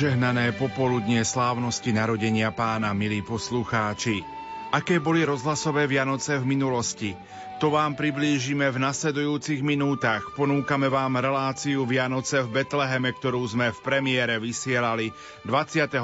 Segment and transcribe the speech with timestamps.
[0.00, 4.24] Požehnané popoludnie slávnosti narodenia pána, milí poslucháči.
[4.72, 7.12] Aké boli rozhlasové Vianoce v minulosti?
[7.60, 10.24] To vám priblížime v nasledujúcich minútach.
[10.32, 15.12] Ponúkame vám reláciu Vianoce v Betleheme, ktorú sme v premiére vysielali
[15.44, 16.00] 24.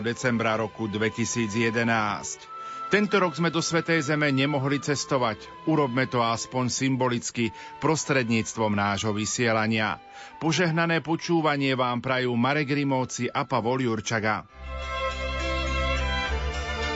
[0.00, 2.57] decembra roku 2011.
[2.88, 5.68] Tento rok sme do Svetej Zeme nemohli cestovať.
[5.68, 7.52] Urobme to aspoň symbolicky
[7.84, 10.00] prostredníctvom nášho vysielania.
[10.40, 14.48] Požehnané počúvanie vám prajú Marek Rimovci a Pavol Jurčaga.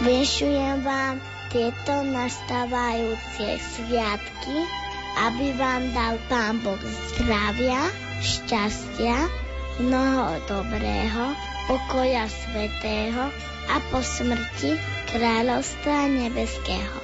[0.01, 1.21] Vyšujem vám
[1.53, 4.57] tieto nastávajúce sviatky,
[5.29, 6.81] aby vám dal Pán Boh
[7.13, 7.93] zdravia,
[8.25, 9.29] šťastia,
[9.85, 11.37] mnoho dobrého,
[11.69, 13.29] pokoja svetého
[13.69, 16.99] a po smrti kráľovstva nebeského.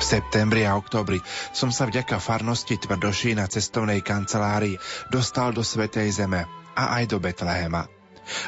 [0.00, 1.20] V septembri a oktobri
[1.52, 4.80] som sa vďaka farnosti Tvrdoší na cestovnej kancelárii
[5.12, 7.86] dostal do Svetej Zeme a aj do Betlehema.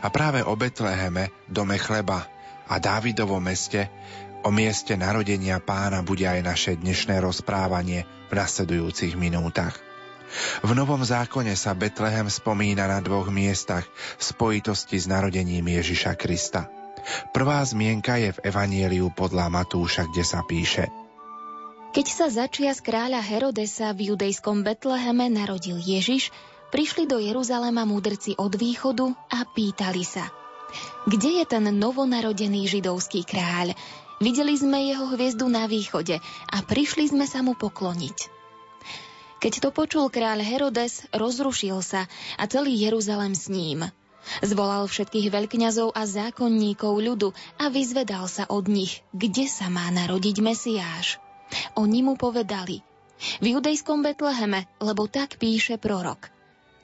[0.02, 2.26] A práve o Betleheme, dome chleba
[2.66, 3.92] a Dávidovom meste,
[4.42, 9.76] o mieste narodenia pána bude aj naše dnešné rozprávanie v nasledujúcich minútach.
[10.66, 13.86] V Novom zákone sa Betlehem spomína na dvoch miestach
[14.18, 16.83] v spojitosti s narodením Ježiša Krista.
[17.36, 20.88] Prvá zmienka je v Evanieliu podľa Matúša, kde sa píše
[21.92, 26.32] Keď sa začia z kráľa Herodesa v judejskom Betleheme narodil Ježiš,
[26.72, 30.32] prišli do Jeruzalema múdrci od východu a pýtali sa
[31.04, 33.76] Kde je ten novonarodený židovský kráľ?
[34.22, 36.16] Videli sme jeho hviezdu na východe
[36.48, 38.32] a prišli sme sa mu pokloniť.
[39.44, 42.08] Keď to počul kráľ Herodes, rozrušil sa
[42.40, 43.84] a celý Jeruzalem s ním–
[44.40, 47.28] Zvolal všetkých veľkňazov a zákonníkov ľudu
[47.60, 51.22] a vyzvedal sa od nich, kde sa má narodiť Mesiáš.
[51.76, 52.82] Oni mu povedali,
[53.40, 56.34] v judejskom Betleheme, lebo tak píše prorok.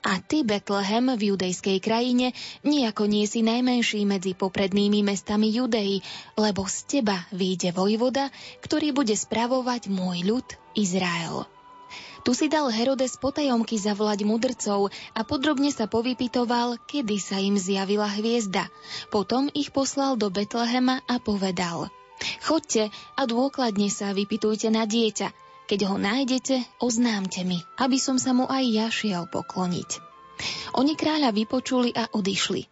[0.00, 2.32] A ty, Betlehem, v judejskej krajine,
[2.64, 6.00] nejako nie si najmenší medzi poprednými mestami Judei,
[6.40, 8.32] lebo z teba vyjde vojvoda,
[8.64, 11.44] ktorý bude spravovať môj ľud Izrael.
[12.20, 18.08] Tu si dal Herodes potajomky zavolať mudrcov a podrobne sa povypitoval, kedy sa im zjavila
[18.12, 18.68] hviezda.
[19.08, 21.88] Potom ich poslal do Betlehema a povedal
[22.44, 25.32] Chodte a dôkladne sa vypitujte na dieťa.
[25.64, 30.02] Keď ho nájdete, oznámte mi, aby som sa mu aj ja šiel pokloniť.
[30.76, 32.66] Oni kráľa vypočuli a odišli.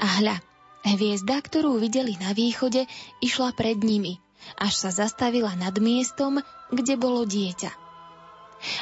[0.00, 0.36] A hľa,
[0.84, 2.84] hviezda, ktorú videli na východe,
[3.24, 4.20] išla pred nimi,
[4.60, 7.85] až sa zastavila nad miestom, kde bolo dieťa.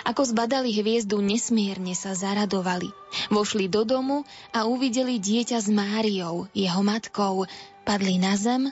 [0.07, 2.89] Ako zbadali hviezdu, nesmierne sa zaradovali.
[3.31, 4.23] Vošli do domu
[4.55, 7.47] a uvideli dieťa s Máriou, jeho matkou,
[7.83, 8.71] padli na zem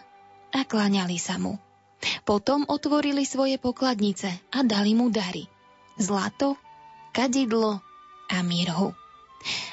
[0.53, 1.59] a klaňali sa mu.
[2.27, 5.47] Potom otvorili svoje pokladnice a dali mu dary.
[5.99, 6.59] Zlato,
[7.15, 7.79] kadidlo
[8.31, 8.91] a mirhu.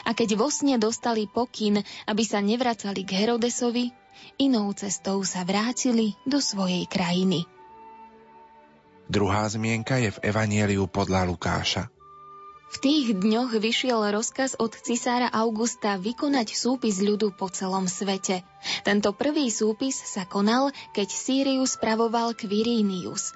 [0.06, 3.94] A keď vo sne dostali pokyn, aby sa nevracali k Herodesovi,
[4.42, 7.46] inou cestou sa vrátili do svojej krajiny.
[9.10, 11.90] Druhá zmienka je v Evanieliu podľa Lukáša.
[12.70, 18.46] V tých dňoch vyšiel rozkaz od cisára Augusta vykonať súpis ľudu po celom svete.
[18.86, 23.34] Tento prvý súpis sa konal, keď Sýriu spravoval Quirinius.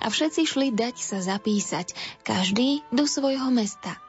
[0.00, 1.92] A všetci šli dať sa zapísať,
[2.24, 4.00] každý do svojho mesta.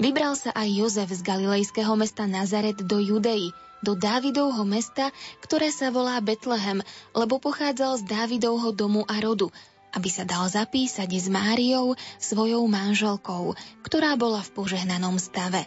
[0.00, 3.52] Vybral sa aj Jozef z galilejského mesta Nazaret do Judei,
[3.84, 5.12] do Dávidovho mesta,
[5.44, 6.80] ktoré sa volá Betlehem,
[7.12, 9.52] lebo pochádzal z Dávidovho domu a rodu,
[9.94, 15.66] aby sa dal zapísať s Máriou, svojou manželkou, ktorá bola v požehnanom stave.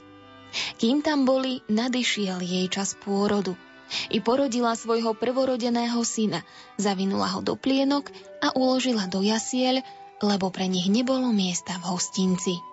[0.77, 3.57] Kým tam boli, nadišiel jej čas pôrodu.
[4.09, 6.41] I porodila svojho prvorodeného syna,
[6.81, 8.09] zavinula ho do plienok
[8.41, 9.85] a uložila do jasiel,
[10.23, 12.72] lebo pre nich nebolo miesta v hostinci.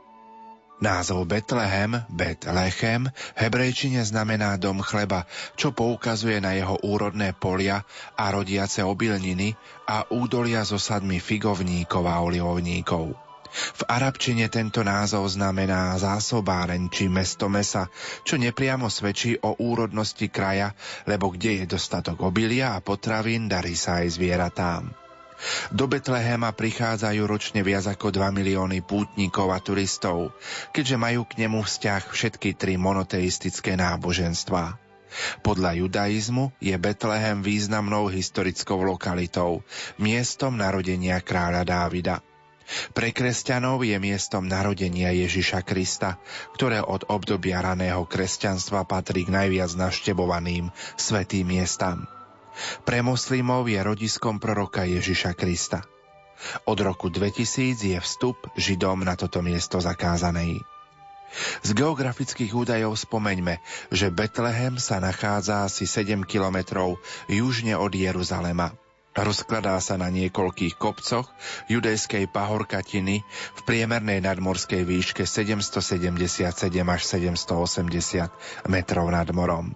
[0.80, 7.84] Názov Betlehem, Betlechem, hebrejčine znamená dom chleba, čo poukazuje na jeho úrodné polia
[8.16, 9.52] a rodiace obilniny
[9.84, 13.12] a údolia s osadmi figovníkov a olivovníkov.
[13.50, 17.90] V arabčine tento názov znamená zásobáren či mesto mesa,
[18.22, 20.72] čo nepriamo svedčí o úrodnosti kraja,
[21.04, 24.99] lebo kde je dostatok obilia a potravín, darí sa aj zvieratám.
[25.72, 30.36] Do Betlehema prichádzajú ročne viac ako 2 milióny pútnikov a turistov,
[30.74, 34.76] keďže majú k nemu vzťah všetky tri monoteistické náboženstvá.
[35.42, 39.66] Podľa judaizmu je Betlehem významnou historickou lokalitou,
[39.98, 42.22] miestom narodenia kráľa Dávida.
[42.94, 46.22] Pre kresťanov je miestom narodenia Ježiša Krista,
[46.54, 52.19] ktoré od obdobia raného kresťanstva patrí k najviac naštebovaným svetým miestam.
[52.84, 55.84] Pre moslimov je rodiskom proroka Ježiša Krista.
[56.64, 60.64] Od roku 2000 je vstup Židom na toto miesto zakázaný.
[61.62, 63.62] Z geografických údajov spomeňme,
[63.94, 66.98] že Betlehem sa nachádza asi 7 kilometrov
[67.30, 68.74] južne od Jeruzalema.
[69.10, 71.26] Rozkladá sa na niekoľkých kopcoch
[71.66, 76.46] judejskej pahorkatiny v priemernej nadmorskej výške 777
[76.86, 79.74] až 780 metrov nad morom.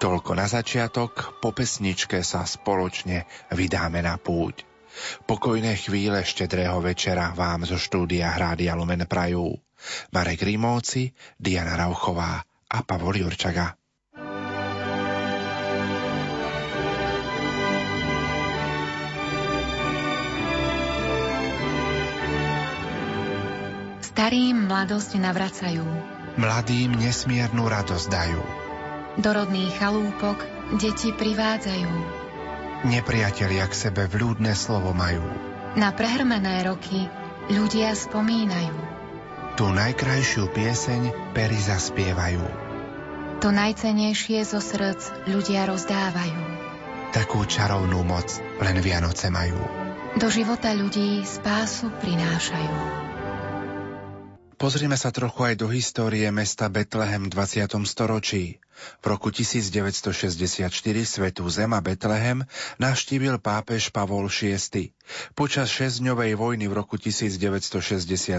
[0.00, 4.68] Toľko na začiatok, po pesničke sa spoločne vydáme na púť.
[5.26, 9.54] Pokojné chvíle štedrého večera vám zo štúdia Hrádia Lumen Prajú.
[10.10, 13.78] Marek Rímovci, Diana Rauchová a Pavol Jurčaga.
[24.02, 25.86] Starým mladosť navracajú.
[26.42, 28.67] Mladým nesmiernu radosť dajú.
[29.18, 30.38] Do rodných chalúpok
[30.78, 31.90] deti privádzajú.
[32.86, 35.26] Nepriatelia k sebe vľúdne slovo majú.
[35.74, 37.10] Na prehrmené roky
[37.50, 38.78] ľudia spomínajú.
[39.58, 42.46] Tu najkrajšiu pieseň pery zaspievajú.
[43.42, 46.42] To najcenejšie zo srdc ľudia rozdávajú.
[47.10, 48.30] Takú čarovnú moc
[48.62, 49.58] len Vianoce majú.
[50.14, 52.74] Do života ľudí spásu prinášajú.
[54.58, 57.78] Pozrime sa trochu aj do histórie mesta Betlehem v 20.
[57.86, 58.58] storočí.
[59.00, 60.70] V roku 1964
[61.04, 62.44] Svetú zem a Betlehem
[62.82, 64.94] navštívil pápež Pavol VI.
[65.32, 68.38] Počas šesťdňovej vojny v roku 1967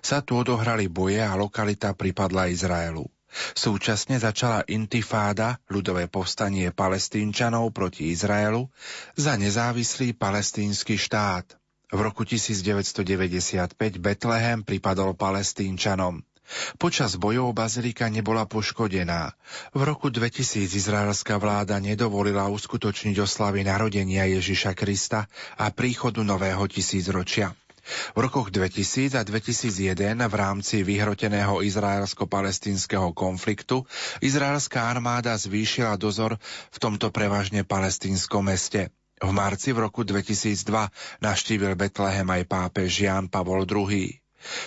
[0.00, 3.08] sa tu odohrali boje a lokalita pripadla Izraelu.
[3.34, 8.70] Súčasne začala intifáda, ľudové povstanie palestínčanov proti Izraelu,
[9.18, 11.58] za nezávislý palestínsky štát.
[11.90, 16.22] V roku 1995 Betlehem pripadol palestínčanom.
[16.76, 19.32] Počas bojov bazilika nebola poškodená.
[19.72, 25.26] V roku 2000 izraelská vláda nedovolila uskutočniť oslavy narodenia Ježiša Krista
[25.56, 27.56] a príchodu nového tisícročia.
[28.16, 33.84] V rokoch 2000 a 2001 v rámci vyhroteného izraelsko-palestínskeho konfliktu
[34.24, 36.40] izraelská armáda zvýšila dozor
[36.72, 38.88] v tomto prevažne palestínskom meste.
[39.20, 40.64] V marci v roku 2002
[41.20, 44.23] navštívil Betlehem aj pápež Jan Pavol II.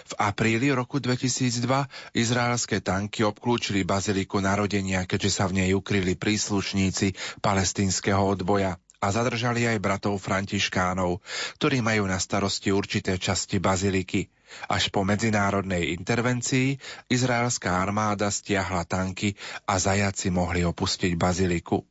[0.07, 7.39] V apríli roku 2002 izraelské tanky obklúčili baziliku narodenia, keďže sa v nej ukryli príslušníci
[7.39, 11.21] palestínskeho odboja a zadržali aj bratov františkánov,
[11.61, 14.25] ktorí majú na starosti určité časti baziliky.
[14.71, 16.79] Až po medzinárodnej intervencii
[17.11, 19.35] izraelská armáda stiahla tanky
[19.67, 21.83] a zajaci mohli opustiť baziliku.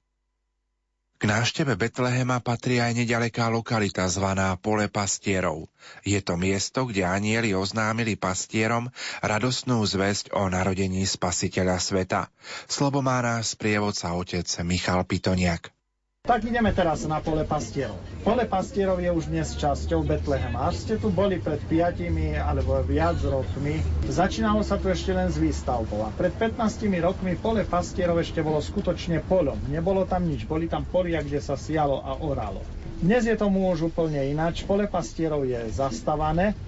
[1.17, 5.65] K návšteve Betlehema patrí aj nedaleká lokalita zvaná Pole pastierov.
[6.05, 8.93] Je to miesto, kde anieli oznámili pastierom
[9.25, 12.29] radosnú zväzť o narodení spasiteľa sveta.
[12.69, 15.75] Slobo má nás prievodca otec Michal Pitoniak.
[16.26, 17.94] Tak ideme teraz na pole pastierov.
[18.26, 20.67] Pole pastierov je už dnes časťou Betlehema.
[20.67, 22.03] Až ste tu boli pred 5
[22.43, 23.79] alebo viac rokmi,
[24.10, 26.03] začínalo sa tu ešte len s výstavbou.
[26.03, 29.55] A pred 15 rokmi pole pastierov ešte bolo skutočne polom.
[29.70, 32.58] Nebolo tam nič, boli tam polia, kde sa sialo a oralo.
[32.98, 34.67] Dnes je tomu už úplne ináč.
[34.67, 36.58] Pole pastierov je zastavané,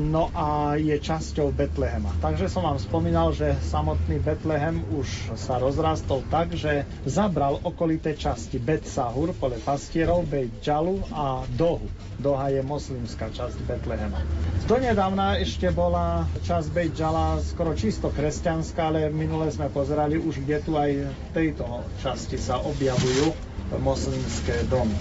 [0.00, 2.12] no a je časťou Betlehema.
[2.20, 8.60] Takže som vám spomínal, že samotný Betlehem už sa rozrastol tak, že zabral okolité časti
[8.60, 11.88] Bet Sahur, pole pastierov, Bet Džalu a Dohu.
[12.20, 14.20] Doha je moslimská časť Betlehema.
[14.66, 20.58] Donedávna ešte bola časť Bet Džala skoro čisto kresťanská, ale minule sme pozerali už, kde
[20.64, 21.64] tu aj v tejto
[22.00, 24.94] časti sa objavujú moslimské domy.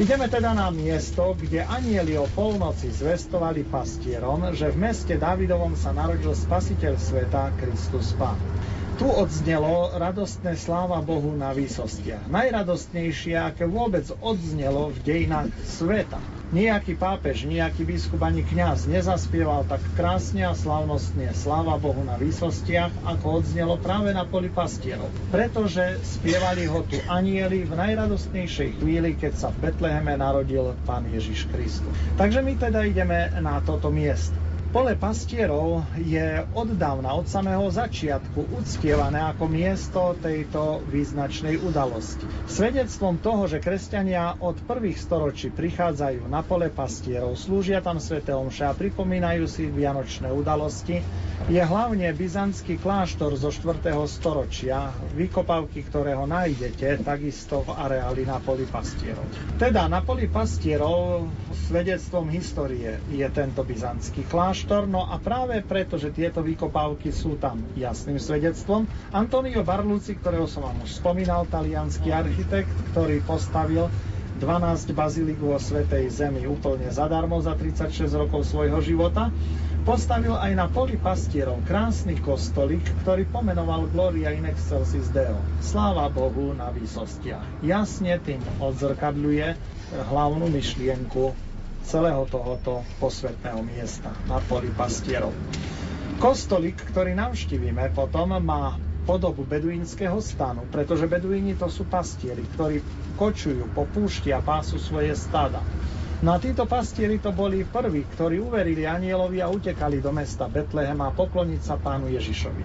[0.00, 5.92] Ideme teda na miesto, kde anieli o polnoci zvestovali pastierom, že v meste Davidovom sa
[5.92, 8.40] narodil spasiteľ sveta Kristus Pán.
[8.96, 12.30] Tu odznelo radostné sláva Bohu na výsostiach.
[12.32, 16.41] Najradostnejšie, aké vôbec odznelo v dejinách sveta.
[16.52, 22.92] Nijaký pápež, nejaký biskup ani kňaz nezaspieval tak krásne a slavnostne sláva Bohu na výsostiach,
[23.08, 25.08] ako odznelo práve na poli pastierov.
[25.32, 31.48] Pretože spievali ho tu anieli v najradostnejšej chvíli, keď sa v Betleheme narodil Pán Ježiš
[31.48, 31.96] Kristus.
[32.20, 34.41] Takže my teda ideme na toto miesto.
[34.72, 42.24] Pole pastierov je od dávna, od samého začiatku uctievané ako miesto tejto význačnej udalosti.
[42.48, 48.64] Svedectvom toho, že kresťania od prvých storočí prichádzajú na pole pastierov, slúžia tam sväté omše
[48.64, 51.04] a pripomínajú si vianočné udalosti,
[51.50, 53.90] je hlavne byzantský kláštor zo 4.
[54.06, 59.26] storočia, vykopavky ktorého nájdete takisto v areáli na poli pastierov.
[59.58, 61.26] Teda na poli pastierov
[61.66, 67.58] svedectvom histórie je tento byzantský kláštor, no a práve preto, že tieto vykopávky sú tam
[67.74, 73.90] jasným svedectvom, Antonio Barluci, ktorého som vám už spomínal, talianský architekt, ktorý postavil
[74.38, 79.30] 12 bazílik vo Svetej Zemi úplne zadarmo za 36 rokov svojho života,
[79.82, 85.42] postavil aj na poli pastierov krásny kostolík, ktorý pomenoval Gloria in excelsis Deo.
[85.58, 87.66] Sláva Bohu na výsostiach.
[87.66, 89.58] Jasne tým odzrkadľuje
[90.06, 91.34] hlavnú myšlienku
[91.82, 95.34] celého tohoto posvetného miesta na poli pastierov.
[96.22, 102.78] Kostolík, ktorý navštívime potom, má podobu beduínskeho stanu, pretože beduíni to sú pastieri, ktorí
[103.18, 105.58] kočujú po púšti a pásu svoje stáda.
[106.22, 111.02] No a títo pastieri to boli prví, ktorí uverili anielovi a utekali do mesta Betlehem
[111.02, 112.62] a pokloniť sa pánu Ježišovi.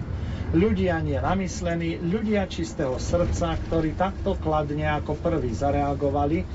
[0.54, 6.46] Ľudia nie namyslení, ľudia čistého srdca, ktorí takto kladne ako prví zareagovali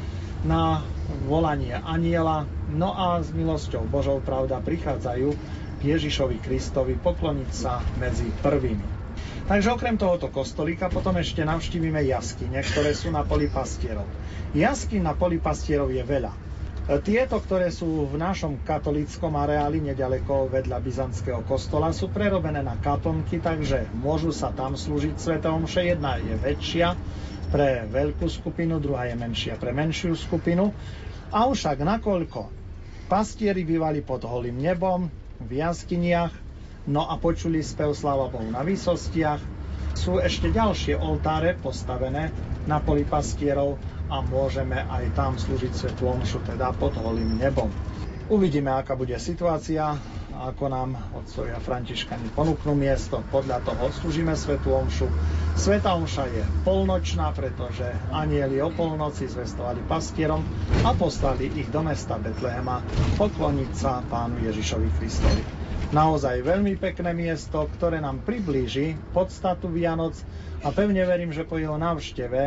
[0.47, 0.79] na
[1.27, 5.29] volanie aniela, no a s milosťou Božou pravda prichádzajú
[5.77, 9.03] k Ježišovi Kristovi pokloniť sa medzi prvými.
[9.51, 14.07] Takže okrem tohoto kostolíka potom ešte navštívime jaskyne, ktoré sú na poli pastierov.
[14.55, 16.52] Jaskyn na poli pastierov je veľa.
[16.83, 22.75] E, tieto, ktoré sú v našom katolickom areáli nedaleko vedľa byzantského kostola, sú prerobené na
[22.79, 25.53] katonky, takže môžu sa tam slúžiť Sveta.
[25.79, 26.95] Jedna je väčšia
[27.49, 30.73] pre veľkú skupinu, druhá je menšia pre menšiu skupinu.
[31.33, 32.49] A však nakoľko
[33.09, 35.09] pastieri bývali pod holým nebom,
[35.43, 36.43] v jaskyniach,
[36.83, 39.39] No a počuli spev Sláva Bohu na výsostiach.
[39.95, 42.27] Sú ešte ďalšie oltáre postavené
[42.67, 43.79] na poli pastierov
[44.13, 47.73] a môžeme aj tam slúžiť svetú omšu, teda pod holým nebom.
[48.29, 49.97] Uvidíme, aká bude situácia,
[50.37, 55.09] ako nám otcovia Františkani ponúknú miesto, podľa toho slúžime svetú omšu.
[55.57, 60.45] Sveta omša je polnočná, pretože anieli o polnoci zvestovali pastierom
[60.85, 62.85] a poslali ich do mesta Betlehema
[63.17, 65.43] pokloniť sa pánu Ježišovi Kristovi.
[65.93, 70.17] Naozaj veľmi pekné miesto, ktoré nám priblíži podstatu Vianoc
[70.65, 72.41] a pevne verím, že po jeho návšteve,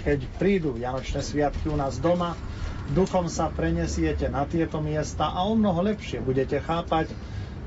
[0.00, 2.34] keď prídu Vianočné sviatky u nás doma,
[2.90, 7.12] duchom sa prenesiete na tieto miesta a o mnoho lepšie budete chápať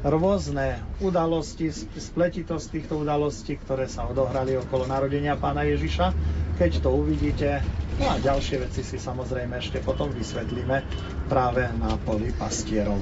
[0.03, 6.11] rôzne udalosti, spletitosť týchto udalostí, ktoré sa odohrali okolo narodenia pána Ježiša,
[6.59, 7.63] keď to uvidíte.
[7.95, 10.83] No a ďalšie veci si samozrejme ešte potom vysvetlíme
[11.31, 12.99] práve na poli pastierov.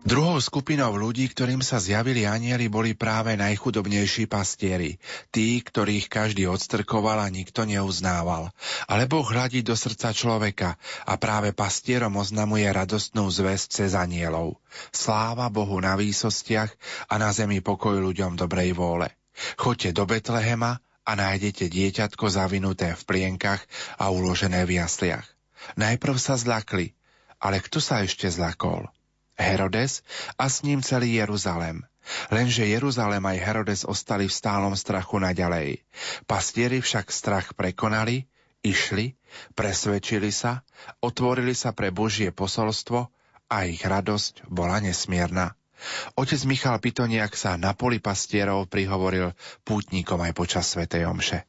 [0.00, 4.96] Druhou skupinou ľudí, ktorým sa zjavili anieli, boli práve najchudobnejší pastieri,
[5.28, 8.48] tí, ktorých každý odstrkoval a nikto neuznával.
[8.88, 14.56] Ale Boh hľadí do srdca človeka a práve pastierom oznamuje radostnú zväzť cez anielov.
[14.88, 16.72] Sláva Bohu na výsostiach
[17.12, 19.12] a na zemi pokoj ľuďom dobrej vôle.
[19.60, 23.60] Choďte do Betlehema a nájdete dieťatko zavinuté v plienkach
[24.00, 25.28] a uložené v jasliach.
[25.76, 26.96] Najprv sa zlakli,
[27.36, 28.88] ale kto sa ešte zlakol?
[29.40, 30.04] Herodes
[30.36, 31.88] a s ním celý Jeruzalem.
[32.28, 35.80] Lenže Jeruzalem aj Herodes ostali v stálom strachu naďalej.
[36.28, 38.28] Pastieri však strach prekonali,
[38.60, 39.16] išli,
[39.56, 40.60] presvedčili sa,
[41.00, 43.08] otvorili sa pre Božie posolstvo
[43.50, 45.56] a ich radosť bola nesmierna.
[46.12, 49.32] Otec Michal Pitoniak sa na poli pastierov prihovoril
[49.64, 51.48] pútnikom aj počas Svetej Omše.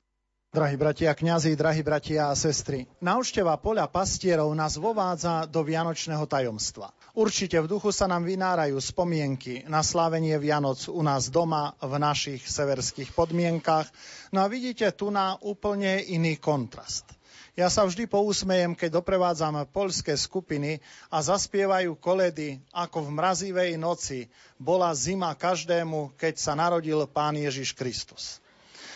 [0.51, 6.91] Drahí bratia kňazi, drahí bratia a sestry, návšteva poľa pastierov nás vovádza do vianočného tajomstva.
[7.11, 12.43] Určite v duchu sa nám vynárajú spomienky na slávenie Vianoc u nás doma v našich
[12.43, 13.87] severských podmienkach.
[14.31, 17.07] No a vidíte tu na úplne iný kontrast.
[17.51, 24.31] Ja sa vždy pousmejem, keď doprevádzam poľské skupiny a zaspievajú koledy, ako v mrazivej noci
[24.57, 28.40] bola zima každému, keď sa narodil Pán Ježiš Kristus.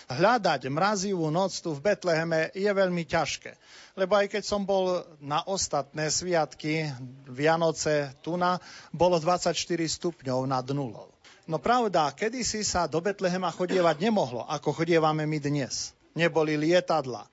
[0.05, 3.57] Hľadať mrazivú noc tu v Betleheme je veľmi ťažké.
[3.97, 6.93] Lebo aj keď som bol na ostatné sviatky
[7.25, 8.62] Vianoce tuna,
[8.93, 9.57] bolo 24
[9.89, 11.09] stupňov nad nulou.
[11.50, 15.93] No pravda, kedysi sa do Betlehema chodievať nemohlo, ako chodievame my dnes.
[16.13, 17.25] Neboli lietadla.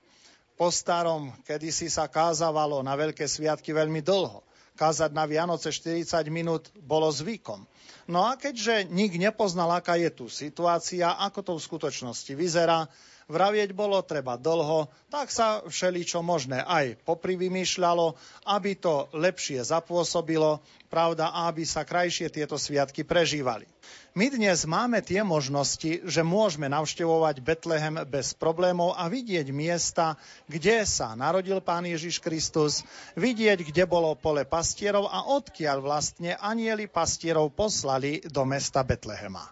[0.57, 4.41] Po starom, kedysi sa kázavalo na veľké sviatky veľmi dlho.
[4.73, 7.69] Kázať na Vianoce 40 minút bolo zvykom.
[8.03, 12.91] No a keďže nik nepoznal, aká je tu situácia, ako to v skutočnosti vyzerá,
[13.31, 18.15] vravieť bolo treba dlho, tak sa všeličo možné aj poprivymýšľalo,
[18.51, 20.59] aby to lepšie zapôsobilo,
[20.91, 23.63] pravda, aby sa krajšie tieto sviatky prežívali.
[24.13, 30.85] My dnes máme tie možnosti, že môžeme navštevovať Betlehem bez problémov a vidieť miesta, kde
[30.85, 32.85] sa narodil Pán Ježiš Kristus,
[33.17, 39.49] vidieť, kde bolo pole pastierov a odkiaľ vlastne anieli pastierov poslali do mesta Betlehema.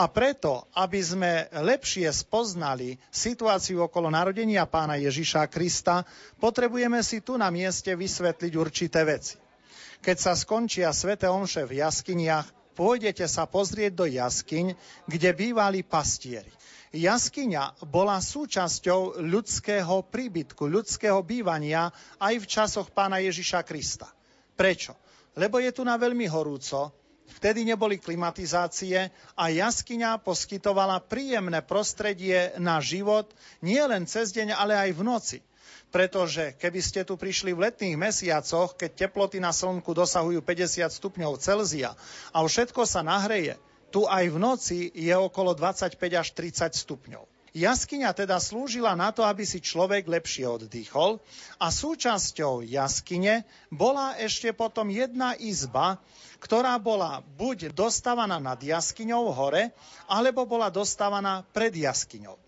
[0.00, 6.08] A preto, aby sme lepšie spoznali situáciu okolo narodenia pána Ježiša Krista,
[6.40, 9.36] potrebujeme si tu na mieste vysvetliť určité veci.
[10.00, 14.74] Keď sa skončia svete omše v jaskyniach, pôjdete sa pozrieť do jaskyň,
[15.06, 16.50] kde bývali pastieri.
[16.92, 21.88] Jaskyňa bola súčasťou ľudského príbytku, ľudského bývania
[22.20, 24.12] aj v časoch pána Ježiša Krista.
[24.52, 24.92] Prečo?
[25.32, 26.92] Lebo je tu na veľmi horúco,
[27.32, 29.08] Vtedy neboli klimatizácie
[29.40, 33.32] a jaskyňa poskytovala príjemné prostredie na život
[33.64, 35.38] nie len cez deň, ale aj v noci.
[35.92, 41.36] Pretože keby ste tu prišli v letných mesiacoch, keď teploty na slnku dosahujú 50 stupňov
[41.36, 41.92] Celzia
[42.32, 43.60] a všetko sa nahreje,
[43.92, 47.28] tu aj v noci je okolo 25 až 30 stupňov.
[47.52, 51.20] Jaskyňa teda slúžila na to, aby si človek lepšie oddychol
[51.60, 56.00] a súčasťou jaskyne bola ešte potom jedna izba,
[56.40, 59.68] ktorá bola buď dostávaná nad jaskyňou hore,
[60.08, 62.40] alebo bola dostávaná pred jaskyňou.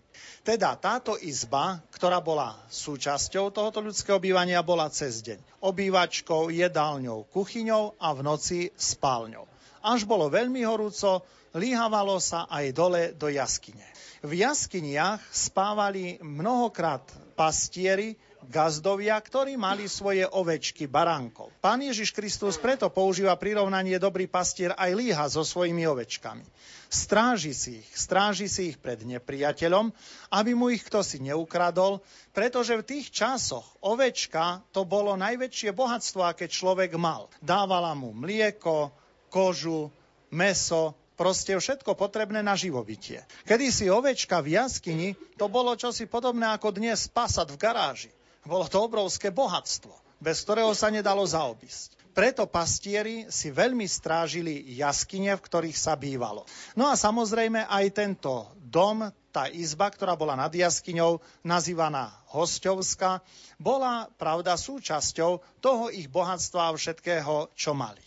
[0.45, 7.97] Teda táto izba, ktorá bola súčasťou tohoto ľudského bývania, bola cez deň obývačkou, jedálňou, kuchyňou
[7.97, 9.49] a v noci spálňou.
[9.81, 11.25] Až bolo veľmi horúco,
[11.57, 13.89] líhavalo sa aj dole do jaskyne.
[14.21, 17.01] V jaskyniach spávali mnohokrát
[17.33, 18.13] pastieri,
[18.47, 21.51] gazdovia, ktorí mali svoje ovečky baránkov.
[21.59, 26.45] Pán Ježiš Kristus preto používa prirovnanie dobrý pastier aj líha so svojimi ovečkami.
[26.85, 29.91] Stráži si ich, stráži si ich pred nepriateľom,
[30.31, 31.99] aby mu ich kto si neukradol,
[32.31, 37.27] pretože v tých časoch ovečka to bolo najväčšie bohatstvo, aké človek mal.
[37.43, 38.95] Dávala mu mlieko,
[39.27, 39.91] kožu,
[40.31, 43.27] meso, proste všetko potrebné na živobytie.
[43.43, 48.14] Kedy si ovečka v jaskyni, to bolo čosi podobné ako dnes pasat v garáži.
[48.45, 51.97] Bolo to obrovské bohatstvo, bez ktorého sa nedalo zaobísť.
[52.15, 56.47] Preto pastieri si veľmi strážili jaskyne, v ktorých sa bývalo.
[56.71, 63.19] No a samozrejme aj tento dom, tá izba, ktorá bola nad jaskyňou, nazývaná hostovská,
[63.59, 67.99] bola, pravda, súčasťou toho ich bohatstva a všetkého, čo mali.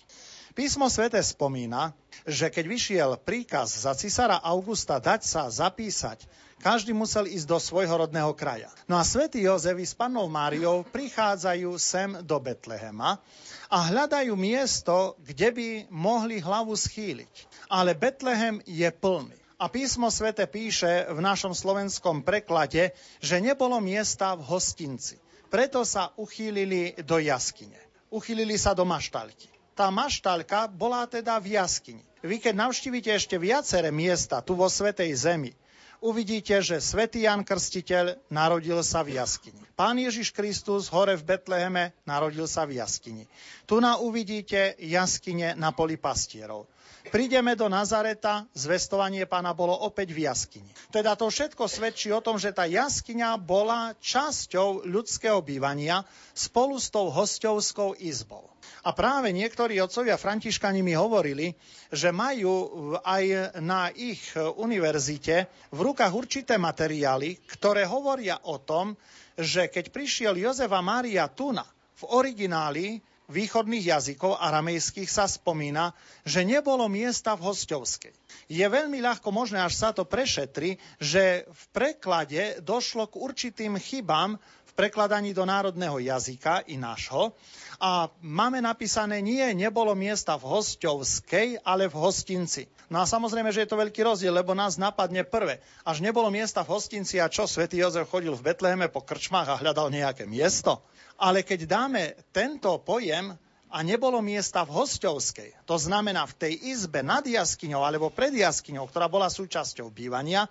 [0.57, 1.93] Písmo svete spomína,
[2.25, 6.25] že keď vyšiel príkaz za cisára Augusta dať sa zapísať,
[6.59, 8.71] každý musel ísť do svojho rodného kraja.
[8.91, 13.23] No a svätý Jozef s pannou Máriou prichádzajú sem do Betlehema
[13.71, 17.35] a hľadajú miesto, kde by mohli hlavu schýliť.
[17.71, 19.37] Ale Betlehem je plný.
[19.59, 25.19] A písmo svete píše v našom slovenskom preklade, že nebolo miesta v hostinci.
[25.51, 27.79] Preto sa uchýlili do jaskyne.
[28.07, 29.51] Uchýlili sa do maštalky.
[29.75, 32.05] Tá maštalka bola teda v jaskyni.
[32.23, 35.55] Vy keď navštívite ešte viaceré miesta tu vo Svetej Zemi,
[36.01, 39.61] uvidíte, že svätý Jan Krstiteľ narodil sa v jaskyni.
[39.79, 43.25] Pán Ježiš Kristus hore v Betleheme narodil sa v jaskyni.
[43.67, 46.67] Tu na uvidíte jaskyne na poli pastierov.
[47.09, 50.69] Prídeme do Nazareta, zvestovanie pána bolo opäť v jaskyni.
[50.93, 56.05] Teda to všetko svedčí o tom, že tá jaskyňa bola časťou ľudského bývania
[56.37, 58.45] spolu s tou hostovskou izbou.
[58.87, 61.51] A práve niektorí otcovia františkani mi hovorili,
[61.91, 68.95] že majú aj na ich univerzite v rukách určité materiály, ktoré hovoria o tom,
[69.39, 71.67] že keď prišiel Jozefa Mária Tuna
[71.99, 75.93] v origináli východných jazykov aramejských sa spomína,
[76.25, 78.13] že nebolo miesta v hostovskej.
[78.49, 84.41] Je veľmi ľahko možné, až sa to prešetri, že v preklade došlo k určitým chybám
[84.79, 87.35] prekladaní do národného jazyka i nášho
[87.83, 92.71] a máme napísané nie, nebolo miesta v hostovskej, ale v hostinci.
[92.87, 95.59] No a samozrejme, že je to veľký rozdiel, lebo nás napadne prvé.
[95.83, 99.59] Až nebolo miesta v hostinci a čo, svätý Jozef chodil v Betleheme po krčmách a
[99.59, 100.87] hľadal nejaké miesto?
[101.19, 103.35] Ale keď dáme tento pojem
[103.69, 108.87] a nebolo miesta v hostovskej, to znamená v tej izbe nad jaskyňou alebo pred jaskyňou,
[108.87, 110.47] ktorá bola súčasťou bývania,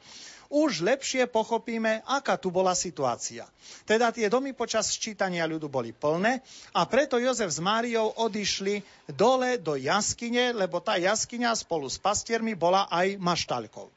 [0.48, 3.44] už lepšie pochopíme, aká tu bola situácia.
[3.84, 6.40] Teda tie domy počas sčítania ľudu boli plné
[6.72, 8.82] a preto Jozef s Máriou odišli
[9.12, 13.92] dole do jaskyne, lebo tá jaskyňa spolu s pastiermi bola aj maštalkou.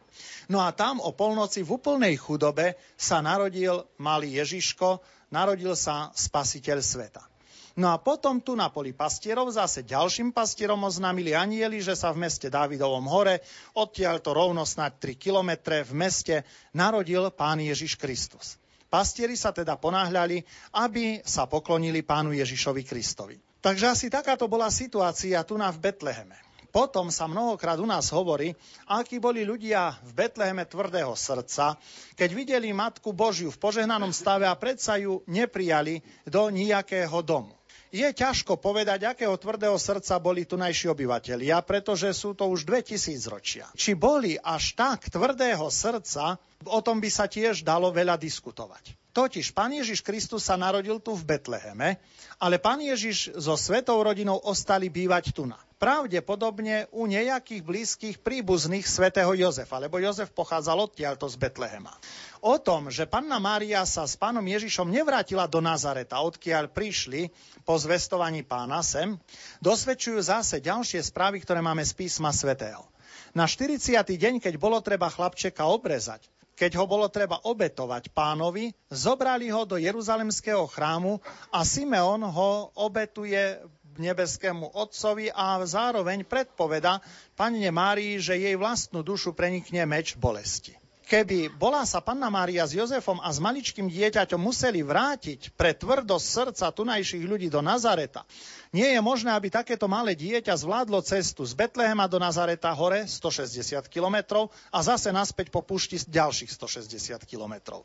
[0.51, 4.99] No a tam o polnoci v úplnej chudobe sa narodil malý Ježiško,
[5.31, 7.30] narodil sa spasiteľ sveta.
[7.79, 12.27] No a potom tu na poli pastierov zase ďalším pastierom oznámili anieli, že sa v
[12.27, 13.47] meste Dávidovom hore,
[13.79, 16.37] odtiaľ to rovno snáď 3 kilometre v meste,
[16.75, 18.59] narodil pán Ježiš Kristus.
[18.91, 20.43] Pastieri sa teda ponáhľali,
[20.75, 23.39] aby sa poklonili pánu Ježišovi Kristovi.
[23.63, 26.35] Takže asi takáto bola situácia tu na v Betleheme.
[26.75, 28.55] Potom sa mnohokrát u nás hovorí,
[28.87, 31.79] akí boli ľudia v Betleheme tvrdého srdca,
[32.15, 37.60] keď videli Matku Božiu v požehnanom stave a predsa ju neprijali do nejakého domu.
[37.91, 43.67] Je ťažko povedať, akého tvrdého srdca boli tunajší obyvateľia, pretože sú to už 2000 ročia.
[43.75, 46.39] Či boli až tak tvrdého srdca,
[46.71, 49.00] o tom by sa tiež dalo veľa diskutovať.
[49.11, 51.99] Totiž pán Ježiš Kristus sa narodil tu v Betleheme,
[52.39, 55.59] ale pán Ježiš so svetou rodinou ostali bývať tu na.
[55.83, 61.91] Pravdepodobne u nejakých blízkych príbuzných svätého Jozefa, lebo Jozef pochádzal odtiaľto z Betlehema.
[62.39, 67.35] O tom, že panna Mária sa s pánom Ježišom nevrátila do Nazareta, odkiaľ prišli
[67.67, 69.19] po zvestovaní pána sem,
[69.59, 72.87] dosvedčujú zase ďalšie správy, ktoré máme z písma svätého.
[73.35, 73.91] Na 40.
[74.07, 76.29] deň, keď bolo treba chlapčeka obrezať,
[76.61, 81.17] keď ho bolo treba obetovať pánovi, zobrali ho do Jeruzalemského chrámu
[81.49, 83.57] a Simeon ho obetuje
[83.97, 87.01] nebeskému otcovi a zároveň predpoveda
[87.33, 90.80] panne Márii, že jej vlastnú dušu prenikne meč bolesti.
[91.11, 96.23] Keby bola sa panna Mária s Jozefom a s maličkým dieťaťom museli vrátiť pre tvrdosť
[96.23, 98.23] srdca tunajších ľudí do Nazareta,
[98.71, 103.91] nie je možné, aby takéto malé dieťa zvládlo cestu z Betlehema do Nazareta hore 160
[103.91, 107.83] km a zase naspäť po pušti ďalších 160 km.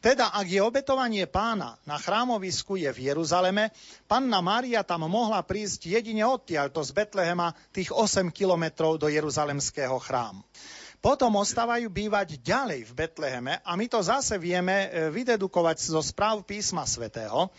[0.00, 3.68] Teda, ak je obetovanie pána na chrámovisku je v Jeruzaleme,
[4.08, 10.40] panna Mária tam mohla prísť jedine odtiaľto z Betlehema tých 8 kilometrov do Jeruzalemského chrámu.
[11.02, 16.46] Potom ostávajú bývať ďalej v Betleheme a my to zase vieme e, vydedukovať zo správ
[16.46, 17.50] písma svätého,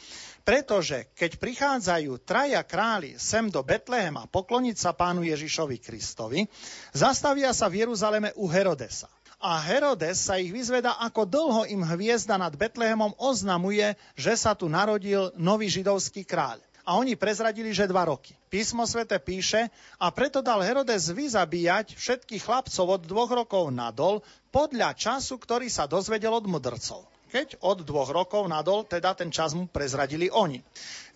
[0.48, 6.48] pretože keď prichádzajú traja králi sem do Betlehema pokloniť sa pánu Ježišovi Kristovi,
[6.96, 9.12] zastavia sa v Jeruzaleme u Herodesa.
[9.44, 14.72] A Herodes sa ich vyzveda, ako dlho im hviezda nad Betlehemom oznamuje, že sa tu
[14.72, 18.36] narodil nový židovský kráľ a oni prezradili, že dva roky.
[18.52, 24.20] Písmo svete píše, a preto dal Herodes vyzabíjať všetkých chlapcov od dvoch rokov nadol
[24.52, 29.58] podľa času, ktorý sa dozvedel od mudrcov keď od dvoch rokov nadol, teda ten čas
[29.58, 30.62] mu prezradili oni.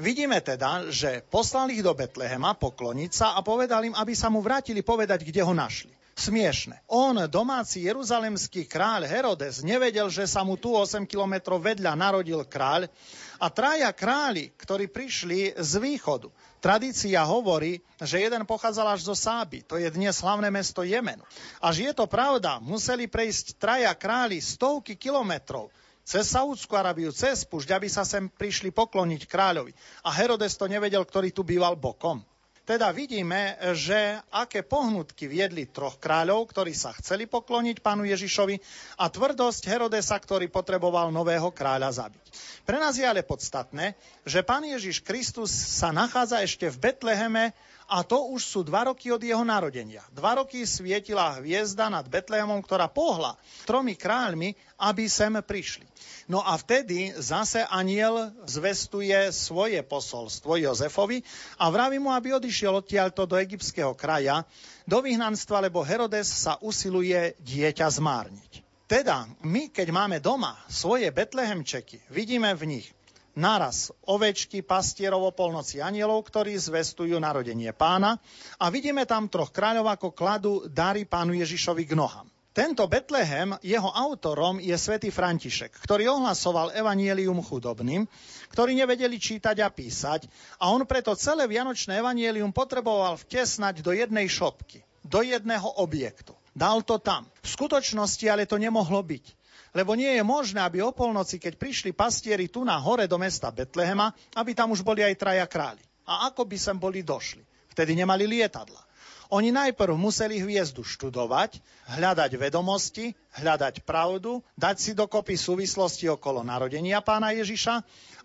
[0.01, 4.41] Vidíme teda, že poslali ich do Betlehema pokloniť sa a povedali im, aby sa mu
[4.41, 5.93] vrátili povedať, kde ho našli.
[6.17, 6.81] Smiešne.
[6.89, 12.89] On, domáci jeruzalemský kráľ Herodes, nevedel, že sa mu tu 8 kilometrov vedľa narodil kráľ
[13.37, 16.33] a traja králi, ktorí prišli z východu.
[16.57, 21.21] Tradícia hovorí, že jeden pochádzal až zo Sáby, to je dnes hlavné mesto Jemenu.
[21.61, 25.69] Až je to pravda, museli prejsť traja králi stovky kilometrov
[26.01, 29.69] cez Saúdskú Arabiu, cez púšť, aby sa sem prišli pokloniť kráľovi.
[30.01, 32.25] A Herodes to nevedel, ktorý tu býval bokom.
[32.67, 38.59] Teda vidíme, že aké pohnutky viedli troch kráľov, ktorí sa chceli pokloniť pánu Ježišovi
[38.99, 42.25] a tvrdosť Herodesa, ktorý potreboval nového kráľa zabiť.
[42.67, 43.95] Pre nás je ale podstatné,
[44.27, 47.55] že pán Ježiš Kristus sa nachádza ešte v Betleheme
[47.87, 50.03] a to už sú dva roky od jeho narodenia.
[50.11, 55.87] Dva roky svietila hviezda nad Betlehemom, ktorá pohla tromi kráľmi, aby sem prišli.
[56.27, 61.23] No a vtedy zase aniel zvestuje svoje posolstvo Jozefovi
[61.55, 64.43] a vraví mu, aby odišiel odtiaľto do egyptského kraja,
[64.83, 68.67] do vyhnanstva, lebo Herodes sa usiluje dieťa zmárniť.
[68.87, 72.96] Teda my, keď máme doma svoje betlehemčeky, vidíme v nich
[73.37, 78.17] naraz ovečky, pastierov o polnoci anielov, ktorí zvestujú narodenie pána
[78.57, 82.25] a vidíme tam troch kráľov, ako kladú dary pánu Ježišovi k nohám.
[82.57, 88.09] Tento Betlehem, jeho autorom je svätý František, ktorý ohlasoval evanielium chudobným,
[88.49, 90.25] ktorí nevedeli čítať a písať
[90.57, 96.33] a on preto celé vianočné evanielium potreboval vtesnať do jednej šopky, do jedného objektu.
[96.57, 97.29] Dal to tam.
[97.45, 99.36] V skutočnosti ale to nemohlo byť.
[99.77, 103.53] Lebo nie je možné, aby o polnoci, keď prišli pastieri tu na hore do mesta
[103.53, 105.85] Betlehema, aby tam už boli aj traja králi.
[106.09, 107.45] A ako by sem boli došli?
[107.69, 108.81] Vtedy nemali lietadla.
[109.29, 111.61] Oni najprv museli hviezdu študovať,
[111.93, 117.75] hľadať vedomosti, hľadať pravdu, dať si dokopy súvislosti okolo narodenia pána Ježiša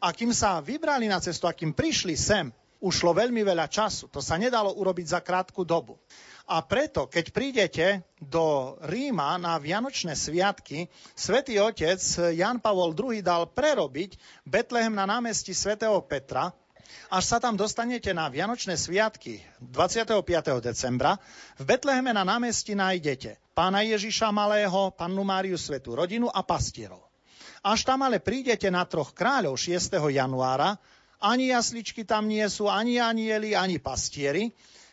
[0.01, 2.49] a kým sa vybrali na cestu a kým prišli sem,
[2.81, 4.09] ušlo veľmi veľa času.
[4.15, 5.99] To sa nedalo urobiť za krátku dobu.
[6.53, 7.87] A preto, keď prídete
[8.21, 11.97] do Ríma na Vianočné sviatky, svätý otec
[12.37, 16.53] Jan Pavol II dal prerobiť Betlehem na námestí svätého Petra,
[17.09, 20.13] až sa tam dostanete na Vianočné sviatky 25.
[20.61, 21.17] decembra,
[21.57, 27.01] v Betleheme na námestí nájdete pána Ježiša Malého, pannu Máriu Svetú rodinu a pastierov.
[27.65, 29.89] Až tam ale prídete na troch kráľov 6.
[30.13, 30.77] januára,
[31.17, 34.53] ani jasličky tam nie sú, ani anieli, ani pastieri.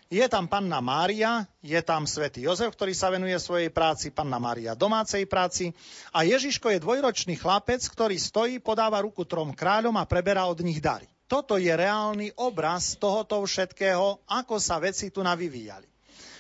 [0.10, 4.74] Je tam panna Mária, je tam svätý Jozef, ktorý sa venuje svojej práci, panna Mária
[4.74, 5.70] domácej práci
[6.10, 10.82] a Ježiško je dvojročný chlapec, ktorý stojí, podáva ruku trom kráľom a preberá od nich
[10.82, 11.06] dary.
[11.30, 15.89] Toto je reálny obraz tohoto všetkého, ako sa veci tu navyvíjali.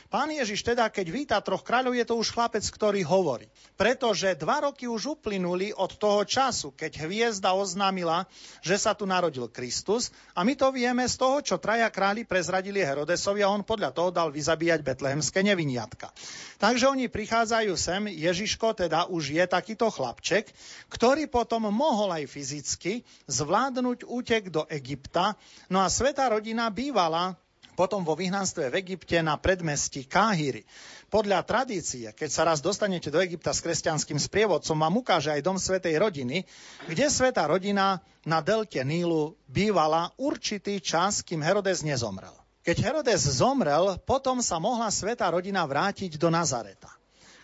[0.10, 3.46] Pán Ježiš teda, keď víta troch kráľov, je to už chlapec, ktorý hovorí.
[3.78, 8.26] Pretože dva roky už uplynuli od toho času, keď hviezda oznámila,
[8.66, 12.82] že sa tu narodil Kristus a my to vieme z toho, čo traja králi prezradili
[12.82, 16.10] Herodesovi a on podľa toho dal vyzabíjať betlehemské neviniatka.
[16.58, 20.50] Takže oni prichádzajú sem, Ježiško teda už je takýto chlapček,
[20.90, 25.38] ktorý potom mohol aj fyzicky zvládnuť útek do Egypta,
[25.70, 27.38] no a sveta rodina bývala
[27.80, 30.68] potom vo vyhnanstve v Egypte na predmestí Káhyry.
[31.08, 35.56] Podľa tradície, keď sa raz dostanete do Egypta s kresťanským sprievodcom, vám ukáže aj dom
[35.56, 36.44] Svetej rodiny,
[36.92, 42.36] kde Sveta rodina na delte Nílu bývala určitý čas, kým Herodes nezomrel.
[42.68, 46.92] Keď Herodes zomrel, potom sa mohla Sveta rodina vrátiť do Nazareta.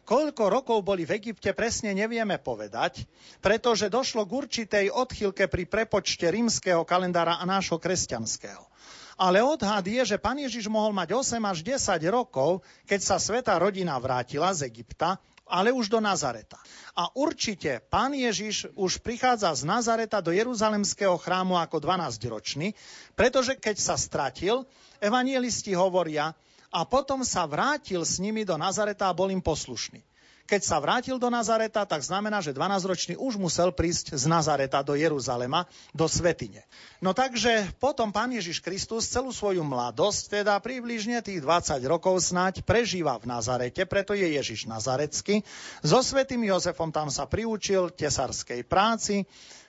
[0.06, 3.08] Koľko rokov boli v Egypte, presne nevieme povedať,
[3.41, 8.74] pretože došlo k určitej odchylke pri prepočte rímskeho kalendára a nášho kresťanského.
[9.15, 13.56] Ale odhad je, že pán Ježiš mohol mať 8 až 10 rokov, keď sa sveta
[13.56, 16.58] rodina vrátila z Egypta, ale už do Nazareta.
[16.97, 22.73] A určite pán Ježiš už prichádza z Nazareta do Jeruzalemského chrámu ako 12-ročný,
[23.13, 24.65] pretože keď sa stratil,
[24.99, 26.34] evanielisti hovoria,
[26.75, 30.04] a potom sa vrátil s nimi do Nazareta a bol im poslušný.
[30.45, 34.93] Keď sa vrátil do Nazareta, tak znamená, že 12-ročný už musel prísť z Nazareta do
[34.93, 36.62] Jeruzalema, do Svetine.
[37.01, 42.62] No takže potom pán Ježiš Kristus celú svoju mladosť, teda približne tých 20 rokov snať,
[42.62, 45.41] prežíva v Nazarete, preto je Ježiš Nazarecký.
[45.81, 49.25] So Svetým Jozefom tam sa priučil tesarskej práci,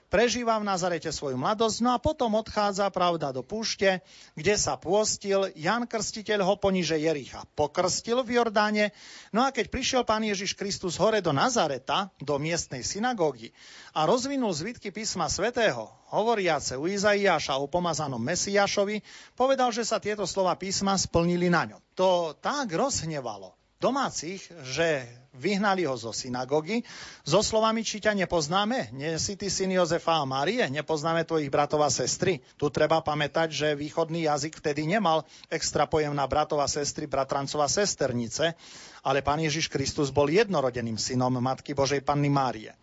[0.07, 3.99] prežíva v Nazarete svoju mladosť, no a potom odchádza, pravda, do púšte,
[4.33, 5.51] kde sa pôstil.
[5.55, 8.95] Jan Krstiteľ ho poniže Jericha pokrstil v Jordáne,
[9.35, 13.51] no a keď prišiel pán Ježiš Kristus hore do Nazareta, do miestnej synagógy
[13.95, 19.03] a rozvinul zvitky písma svätého, hovoriace u Izaiáša o pomazanom Mesiášovi,
[19.35, 21.81] povedal, že sa tieto slova písma splnili na ňom.
[21.99, 24.41] To tak rozhnevalo domácich,
[24.73, 25.05] že
[25.37, 26.81] vyhnali ho zo synagógy.
[27.23, 31.85] So slovami, či ťa nepoznáme, nie si ty syn Jozefa a Márie, nepoznáme tvojich bratov
[31.85, 32.41] a sestry.
[32.57, 37.61] Tu treba pamätať, že východný jazyk vtedy nemal extra pojem na bratov a sestry, bratrancov
[37.61, 38.57] a sesternice,
[39.05, 42.73] ale pán Ježiš Kristus bol jednorodeným synom Matky Božej Panny Márie.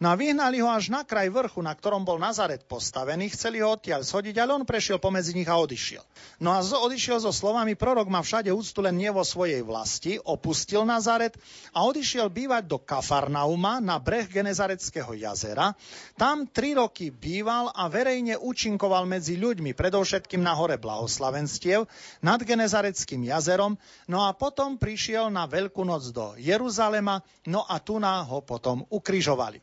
[0.00, 3.76] No a vyhnali ho až na kraj vrchu, na ktorom bol Nazaret postavený, chceli ho
[3.76, 6.00] odtiaľ schodiť, ale on prešiel pomedzi nich a odišiel.
[6.40, 10.88] No a odišiel so slovami, prorok má všade úctu len nie vo svojej vlasti, opustil
[10.88, 11.36] Nazaret
[11.76, 15.76] a odišiel bývať do Kafarnauma na breh Genezareckého jazera.
[16.16, 21.84] Tam tri roky býval a verejne účinkoval medzi ľuďmi, predovšetkým na hore blahoslavenstiev,
[22.24, 23.76] nad Genezareckým jazerom,
[24.08, 29.60] no a potom prišiel na Veľkú noc do Jeruzalema, no a tu ho potom ukrižovali.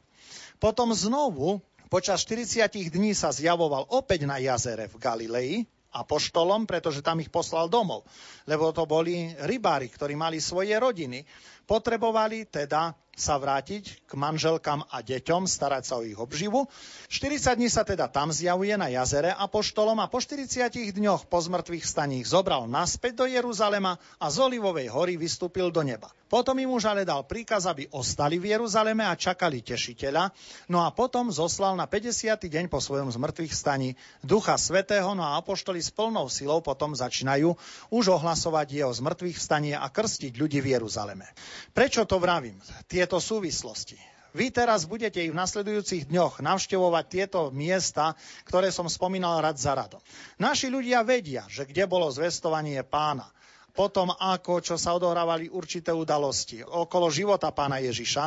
[0.58, 5.52] Potom znovu počas 40 dní sa zjavoval opäť na jazere v Galilei,
[5.98, 8.06] apoštolom, pretože tam ich poslal domov.
[8.46, 11.26] Lebo to boli rybári, ktorí mali svoje rodiny.
[11.68, 16.70] Potrebovali teda sa vrátiť k manželkám a deťom, starať sa o ich obživu.
[17.10, 21.82] 40 dní sa teda tam zjavuje na jazere apoštolom a po 40 dňoch po zmrtvých
[21.82, 26.14] staních zobral naspäť do Jeruzalema a z Olivovej hory vystúpil do neba.
[26.28, 30.28] Potom im už ale dal príkaz, aby ostali v Jeruzaleme a čakali tešiteľa,
[30.68, 32.36] no a potom zoslal na 50.
[32.36, 37.56] deň po svojom zmrtvých staní Ducha Svetého, no a apoštoli s plnou silou potom začínajú
[37.96, 41.32] už ohlasovať jeho zmrtvých stanie a krstiť ľudí v Jeruzaleme.
[41.72, 42.60] Prečo to vravím?
[42.92, 43.96] Tie tieto súvislosti.
[44.36, 48.12] Vy teraz budete ich v nasledujúcich dňoch navštevovať tieto miesta,
[48.44, 50.04] ktoré som spomínal rad za radom.
[50.36, 53.32] Naši ľudia vedia, že kde bolo zvestovanie pána,
[53.72, 58.24] potom ako, čo sa odohrávali určité udalosti okolo života pána Ježiša,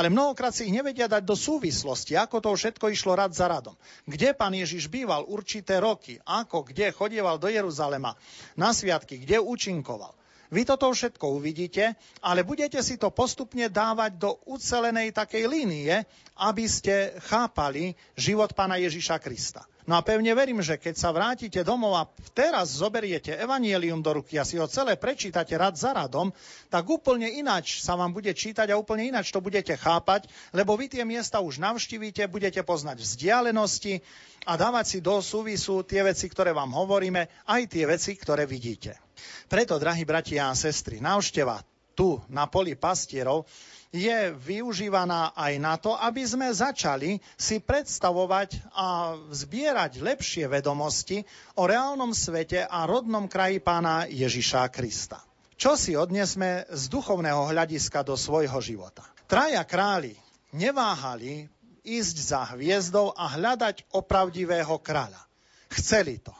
[0.00, 3.76] ale mnohokrát si ich nevedia dať do súvislosti, ako to všetko išlo rad za radom.
[4.08, 8.16] Kde pán Ježiš býval určité roky, ako, kde chodieval do Jeruzalema
[8.56, 10.21] na sviatky, kde účinkoval.
[10.52, 16.04] Vy toto všetko uvidíte, ale budete si to postupne dávať do ucelenej takej línie,
[16.36, 19.64] aby ste chápali život pána Ježiša Krista.
[19.82, 24.38] No a pevne verím, že keď sa vrátite domov a teraz zoberiete evanielium do ruky
[24.38, 26.30] a si ho celé prečítate rad za radom,
[26.70, 30.86] tak úplne ináč sa vám bude čítať a úplne ináč to budete chápať, lebo vy
[30.86, 33.98] tie miesta už navštívite, budete poznať vzdialenosti
[34.46, 39.02] a dávať si do súvisu tie veci, ktoré vám hovoríme, aj tie veci, ktoré vidíte.
[39.50, 41.58] Preto, drahí bratia a sestry, návšteva
[41.98, 43.44] tu na poli pastierov
[43.92, 51.20] je využívaná aj na to, aby sme začali si predstavovať a zbierať lepšie vedomosti
[51.60, 55.20] o reálnom svete a rodnom kraji pána Ježiša Krista.
[55.60, 59.04] Čo si odnesme z duchovného hľadiska do svojho života?
[59.28, 60.16] Traja králi
[60.56, 61.46] neváhali
[61.84, 65.20] ísť za hviezdou a hľadať opravdivého kráľa.
[65.68, 66.32] Chceli to.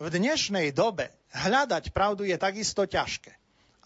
[0.00, 3.32] V dnešnej dobe hľadať pravdu je takisto ťažké.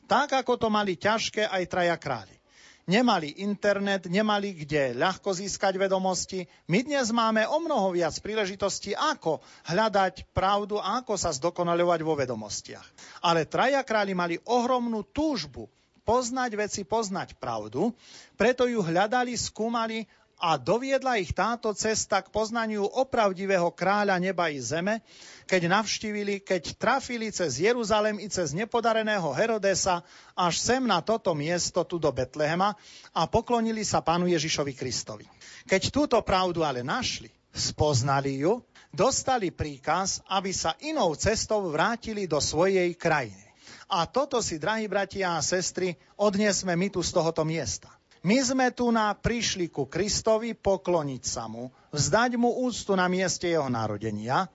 [0.04, 2.43] Tak, ako to mali ťažké aj traja králi.
[2.84, 6.44] Nemali internet, nemali kde ľahko získať vedomosti.
[6.68, 9.40] My dnes máme o mnoho viac príležitostí, ako
[9.72, 12.84] hľadať pravdu a ako sa zdokonaľovať vo vedomostiach.
[13.24, 15.64] Ale traja králi mali ohromnú túžbu
[16.04, 17.96] poznať veci, poznať pravdu,
[18.36, 20.04] preto ju hľadali, skúmali
[20.44, 25.00] a doviedla ich táto cesta k poznaniu opravdivého kráľa neba i zeme,
[25.48, 30.04] keď navštívili, keď trafili cez Jeruzalem i cez nepodareného Herodesa
[30.36, 32.76] až sem na toto miesto, tu do Betlehema
[33.16, 35.24] a poklonili sa pánu Ježišovi Kristovi.
[35.64, 38.60] Keď túto pravdu ale našli, spoznali ju,
[38.92, 43.48] dostali príkaz, aby sa inou cestou vrátili do svojej krajiny.
[43.88, 47.88] A toto si, drahí bratia a sestry, odniesme my tu z tohoto miesta.
[48.24, 53.52] My sme tu na prišli ku Kristovi pokloniť sa mu, vzdať mu úctu na mieste
[53.52, 54.48] jeho narodenia,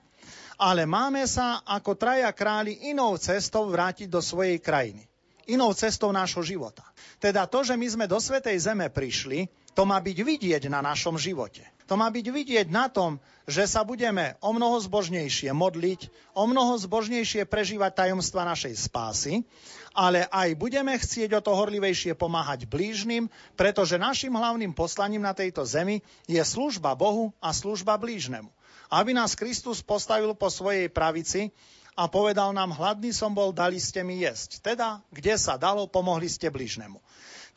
[0.57, 5.05] ale máme sa ako traja králi inou cestou vrátiť do svojej krajiny.
[5.45, 6.81] Inou cestou nášho života.
[7.21, 9.45] Teda to, že my sme do Svetej Zeme prišli,
[9.77, 11.61] to má byť vidieť na našom živote.
[11.85, 16.73] To má byť vidieť na tom, že sa budeme o mnoho zbožnejšie modliť, o mnoho
[16.77, 19.45] zbožnejšie prežívať tajomstva našej spásy
[19.93, 25.65] ale aj budeme chcieť o to horlivejšie pomáhať blížnym, pretože našim hlavným poslaním na tejto
[25.65, 28.49] zemi je služba Bohu a služba blížnemu.
[28.89, 31.53] Aby nás Kristus postavil po svojej pravici
[31.93, 34.63] a povedal nám, hladný som bol, dali ste mi jesť.
[34.63, 36.97] Teda, kde sa dalo, pomohli ste blížnemu.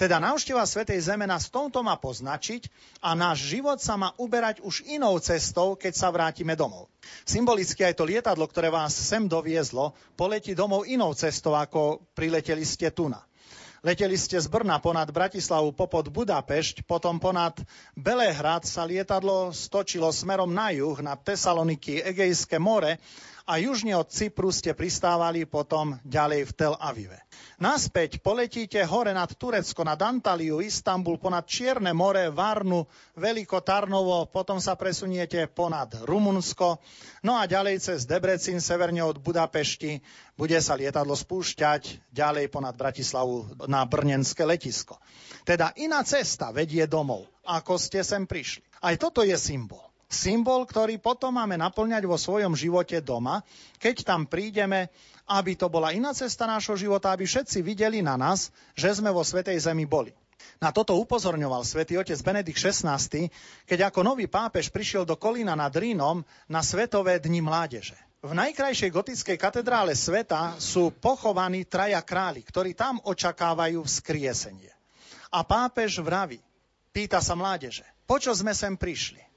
[0.00, 2.66] Teda návšteva Svetej Zeme nás tomto má poznačiť
[3.04, 6.88] a náš život sa má uberať už inou cestou, keď sa vrátime domov.
[7.28, 12.88] Symbolicky aj to lietadlo, ktoré vás sem doviezlo, poletí domov inou cestou, ako prileteli ste
[12.88, 13.02] tu.
[13.82, 17.58] Leteli ste z Brna ponad Bratislavu, popod Budapešť, potom ponad
[17.98, 23.02] Belehrad sa lietadlo stočilo smerom na juh, na Tesaloniky, Egejské more
[23.46, 27.18] a južne od Cypru ste pristávali potom ďalej v Tel Avive.
[27.62, 32.82] Naspäť poletíte hore nad Turecko, nad Antaliu, Istanbul, ponad Čierne more, Varnu,
[33.14, 36.82] Veliko Tarnovo, potom sa presuniete ponad Rumunsko,
[37.22, 40.02] no a ďalej cez Debrecin, severne od Budapešti,
[40.34, 44.98] bude sa lietadlo spúšťať ďalej ponad Bratislavu na Brnenské letisko.
[45.46, 48.66] Teda iná cesta vedie domov, ako ste sem prišli.
[48.82, 53.40] Aj toto je symbol symbol, ktorý potom máme naplňať vo svojom živote doma,
[53.80, 54.92] keď tam prídeme,
[55.26, 59.24] aby to bola iná cesta nášho života, aby všetci videli na nás, že sme vo
[59.24, 60.12] Svetej Zemi boli.
[60.62, 62.98] Na toto upozorňoval svätý otec Benedikt XVI,
[63.66, 67.98] keď ako nový pápež prišiel do Kolína nad Rínom na Svetové dni mládeže.
[68.22, 74.70] V najkrajšej gotickej katedrále sveta sú pochovaní traja králi, ktorí tam očakávajú vzkriesenie.
[75.34, 76.38] A pápež vraví,
[76.94, 79.31] pýta sa mládeže, počo sme sem prišli?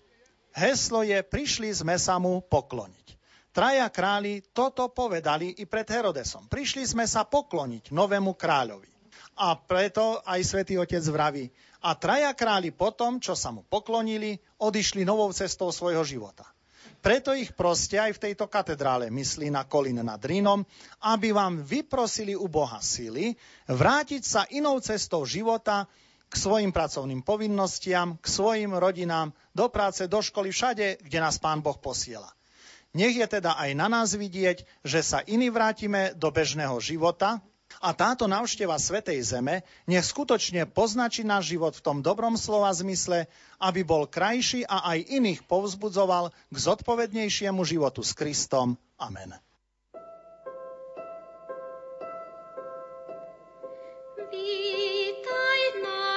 [0.56, 3.20] Heslo je, prišli sme sa mu pokloniť.
[3.52, 6.48] Traja králi toto povedali i pred Herodesom.
[6.48, 8.88] Prišli sme sa pokloniť novému kráľovi.
[9.36, 11.52] A preto aj svätý Otec vraví,
[11.86, 16.48] a traja králi potom, čo sa mu poklonili, odišli novou cestou svojho života.
[17.06, 20.66] Preto ich proste aj v tejto katedrále myslí na Kolín nad Rínom,
[21.06, 23.38] aby vám vyprosili u Boha sily
[23.70, 25.86] vrátiť sa inou cestou života,
[26.30, 31.62] k svojim pracovným povinnostiam, k svojim rodinám, do práce, do školy, všade, kde nás Pán
[31.62, 32.34] Boh posiela.
[32.96, 37.44] Nech je teda aj na nás vidieť, že sa iní vrátime do bežného života
[37.84, 43.28] a táto návšteva Svetej Zeme nech skutočne poznačí náš život v tom dobrom slova zmysle,
[43.60, 48.80] aby bol krajší a aj iných povzbudzoval k zodpovednejšiemu životu s Kristom.
[48.96, 49.36] Amen.
[54.32, 54.75] Vy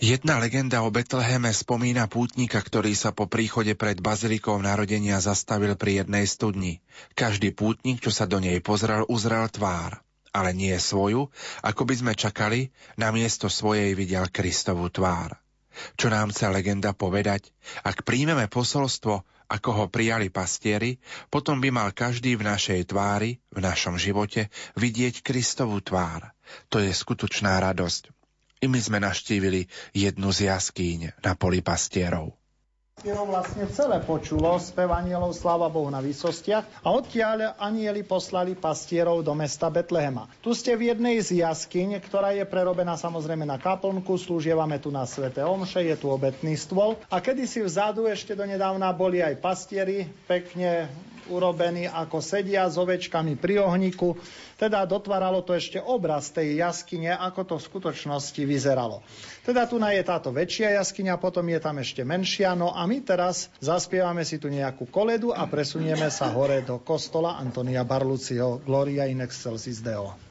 [0.00, 6.00] Jedna legenda o Betleheme spomína pútnika, ktorý sa po príchode pred bazilikou narodenia zastavil pri
[6.00, 6.80] jednej studni.
[7.12, 10.00] Každý pútnik, čo sa do nej pozrel, uzrel tvár.
[10.32, 11.28] Ale nie svoju,
[11.60, 15.36] ako by sme čakali, na miesto svojej videl Kristovú tvár.
[16.00, 17.52] Čo nám chce legenda povedať?
[17.84, 20.96] Ak príjmeme posolstvo, ako ho prijali pastieri,
[21.28, 24.48] potom by mal každý v našej tvári, v našom živote,
[24.80, 26.32] vidieť Kristovú tvár.
[26.72, 28.19] To je skutočná radosť.
[28.60, 32.36] I my sme naštívili jednu z jaskýň na poli pastierov.
[33.00, 39.24] Pastierov vlastne celé počulo spev anielov Sláva Bohu na výsostiach a odtiaľ anieli poslali pastierov
[39.24, 40.28] do mesta Betlehema.
[40.44, 45.08] Tu ste v jednej z jaskyň, ktorá je prerobená samozrejme na kaplnku, slúžievame tu na
[45.08, 50.92] Svete Omše, je tu obetný stôl a kedysi vzadu ešte donedávna boli aj pastieri, pekne
[51.30, 54.18] urobení ako sedia s ovečkami pri ohniku
[54.60, 59.00] teda dotváralo to ešte obraz tej jaskyne, ako to v skutočnosti vyzeralo.
[59.40, 63.48] Teda tu je táto väčšia jaskyňa, potom je tam ešte menšia, no a my teraz
[63.64, 69.24] zaspievame si tu nejakú koledu a presunieme sa hore do kostola Antonia Barluciho Gloria in
[69.24, 70.29] excelsis Deo.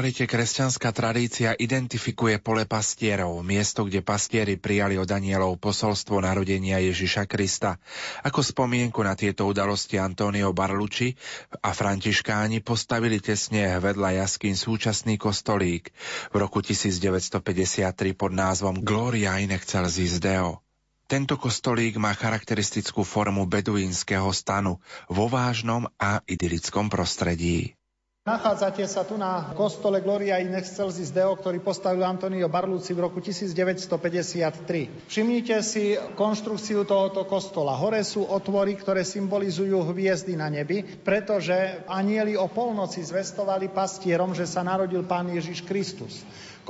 [0.00, 7.28] Lokalite kresťanská tradícia identifikuje pole pastierov, miesto, kde pastieri prijali od anielov posolstvo narodenia Ježiša
[7.28, 7.76] Krista.
[8.24, 11.12] Ako spomienku na tieto udalosti Antonio Barlucci
[11.60, 15.92] a františkáni postavili tesne vedľa jaskyn súčasný kostolík
[16.32, 20.64] v roku 1953 pod názvom Gloria in excelsis Deo.
[21.12, 24.80] Tento kostolík má charakteristickú formu beduínskeho stanu
[25.12, 27.76] vo vážnom a idylickom prostredí.
[28.28, 33.16] Nachádzate sa tu na kostole Gloria in Excelsis Deo, ktorý postavil Antonio Barluci v roku
[33.16, 35.08] 1953.
[35.08, 37.72] Všimnite si konštrukciu tohoto kostola.
[37.80, 44.44] Hore sú otvory, ktoré symbolizujú hviezdy na nebi, pretože anieli o polnoci zvestovali pastierom, že
[44.44, 46.20] sa narodil Pán Ježiš Kristus.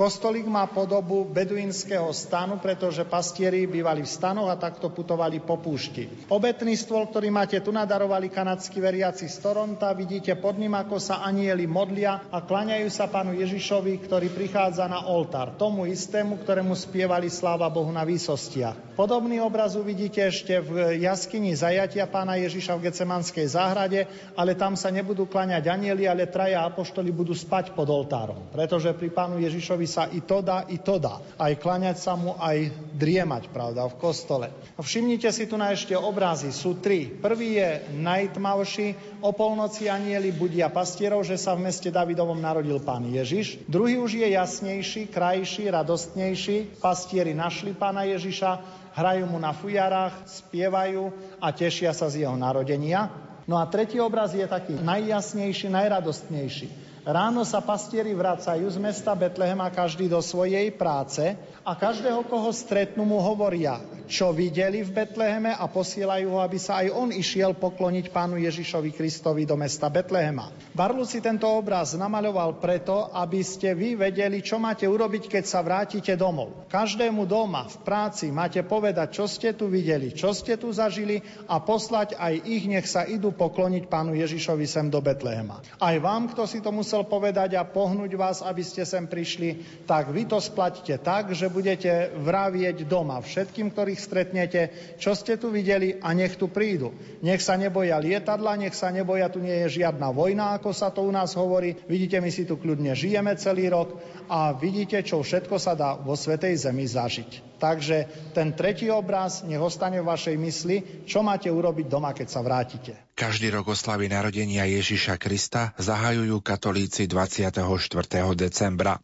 [0.01, 6.25] Kostolík má podobu beduínskeho stanu, pretože pastieri bývali v stanoch a takto putovali po púšti.
[6.25, 9.93] Obetný stôl, ktorý máte tu, nadarovali kanadskí veriaci z Toronta.
[9.93, 15.05] Vidíte pod ním, ako sa anieli modlia a klaňajú sa pánu Ježišovi, ktorý prichádza na
[15.05, 15.53] oltár.
[15.61, 18.97] Tomu istému, ktorému spievali sláva Bohu na výsostiach.
[18.97, 24.89] Podobný obraz uvidíte ešte v jaskyni zajatia pána Ježiša v Gecemanskej záhrade, ale tam sa
[24.89, 30.07] nebudú klaňať anieli, ale traja apoštoli budú spať pod oltárom, pretože pri pánu Ježišovi sa
[30.07, 31.19] i to dá, i to dá.
[31.35, 34.47] Aj klaňať sa mu, aj driemať, pravda, v kostole.
[34.79, 37.11] Všimnite si tu na ešte obrazy, sú tri.
[37.11, 43.03] Prvý je najtmavší, o polnoci anieli budia pastierov, že sa v meste Davidovom narodil pán
[43.03, 43.59] Ježiš.
[43.67, 46.79] Druhý už je jasnejší, krajší, radostnejší.
[46.79, 51.11] Pastieri našli pána Ježiša, hrajú mu na fujarách, spievajú
[51.43, 53.11] a tešia sa z jeho narodenia.
[53.49, 56.90] No a tretí obraz je taký najjasnejší, najradostnejší.
[57.01, 61.33] Ráno sa pastieri vracajú z mesta Betlehema každý do svojej práce
[61.65, 66.85] a každého, koho stretnú, mu hovoria, čo videli v Betleheme a posielajú ho, aby sa
[66.85, 70.53] aj on išiel pokloniť pánu Ježišovi Kristovi do mesta Betlehema.
[70.77, 75.65] Barlu si tento obraz namaľoval preto, aby ste vy vedeli, čo máte urobiť, keď sa
[75.65, 76.69] vrátite domov.
[76.69, 81.17] Každému doma v práci máte povedať, čo ste tu videli, čo ste tu zažili
[81.49, 85.65] a poslať aj ich, nech sa idú pokloniť pánu Ježišovi sem do Betlehema.
[85.81, 89.63] Aj vám, kto si to musel musel povedať a pohnúť vás, aby ste sem prišli,
[89.87, 94.61] tak vy to splatíte tak, že budete vravieť doma všetkým, ktorých stretnete,
[94.99, 96.91] čo ste tu videli a nech tu prídu.
[97.23, 101.07] Nech sa neboja lietadla, nech sa neboja, tu nie je žiadna vojna, ako sa to
[101.07, 101.79] u nás hovorí.
[101.87, 103.95] Vidíte, my si tu kľudne žijeme celý rok
[104.27, 107.55] a vidíte, čo všetko sa dá vo Svetej Zemi zažiť.
[107.61, 107.97] Takže
[108.33, 112.97] ten tretí obraz nech ostane v vašej mysli, čo máte urobiť doma, keď sa vrátite.
[113.13, 116.41] Každý rok oslavy narodenia Ježiša Krista zahajujú
[116.81, 118.33] katolíci 24.
[118.33, 118.97] decembra.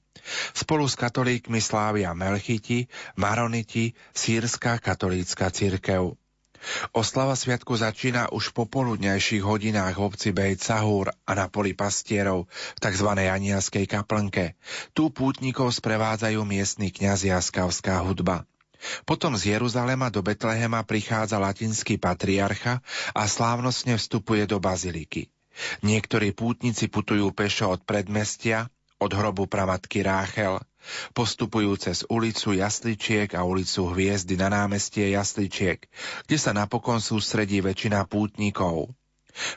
[0.54, 6.18] Spolu s katolíkmi slávia Melchiti, Maroniti, Sýrska katolícka cirkev.
[6.92, 12.80] Oslava sviatku začína už po poludnejších hodinách v obci Bejt a na poli pastierov v
[12.82, 13.10] tzv.
[13.14, 14.58] anielskej kaplnke.
[14.98, 18.50] Tu pútnikov sprevádzajú miestny kňaz a skavská hudba.
[19.06, 22.82] Potom z Jeruzalema do Betlehema prichádza latinský patriarcha
[23.14, 25.30] a slávnostne vstupuje do baziliky.
[25.82, 30.58] Niektorí pútnici putujú pešo od predmestia, od hrobu pramatky Ráchel,
[31.12, 35.86] postupujú cez ulicu Jasličiek a ulicu Hviezdy na námestie Jasličiek,
[36.26, 38.90] kde sa napokon sústredí väčšina pútnikov.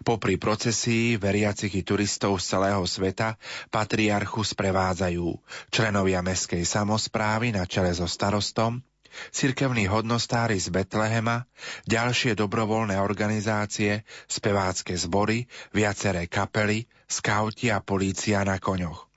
[0.05, 3.41] Popri procesii veriacich i turistov z celého sveta
[3.73, 5.41] patriarchu sprevádzajú
[5.73, 8.85] členovia meskej samozprávy na čele so starostom,
[9.31, 11.47] cirkevní hodnostári z Betlehema,
[11.87, 19.11] ďalšie dobrovoľné organizácie, spevácké zbory, viaceré kapely, skauti a polícia na koňoch.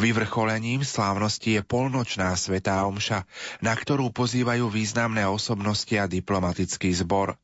[0.00, 3.28] Vyvrcholením slávnosti je polnočná svetá omša,
[3.60, 7.36] na ktorú pozývajú významné osobnosti a diplomatický zbor.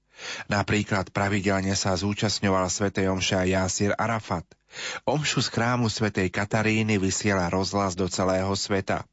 [0.49, 4.49] Napríklad pravidelne sa zúčastňoval svetej omša Jásir Arafat.
[5.05, 9.05] Omšu z chrámu svetej Kataríny vysiela rozhlas do celého sveta.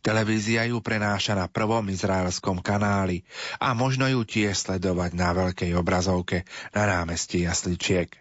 [0.00, 3.24] Televízia ju prenáša na prvom izraelskom kanáli
[3.60, 8.12] a možno ju tiež sledovať na veľkej obrazovke na námestí Jasličiek.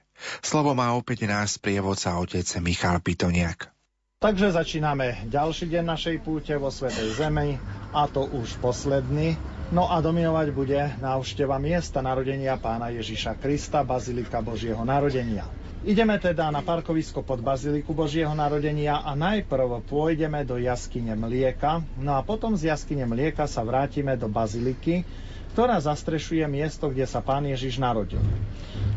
[0.42, 3.70] Slovo má opäť náš sprievodca otec Michal Pitoniak.
[4.18, 7.62] Takže začíname ďalší deň našej púte vo Svetej Zemi
[7.94, 9.38] a to už posledný.
[9.70, 15.46] No a dominovať bude návšteva miesta narodenia pána Ježiša Krista, Bazilika Božieho narodenia.
[15.86, 22.18] Ideme teda na parkovisko pod Baziliku Božieho narodenia a najprv pôjdeme do jaskyne Mlieka, no
[22.18, 25.06] a potom z jaskyne Mlieka sa vrátime do Baziliky,
[25.54, 28.22] ktorá zastrešuje miesto, kde sa pán Ježiš narodil.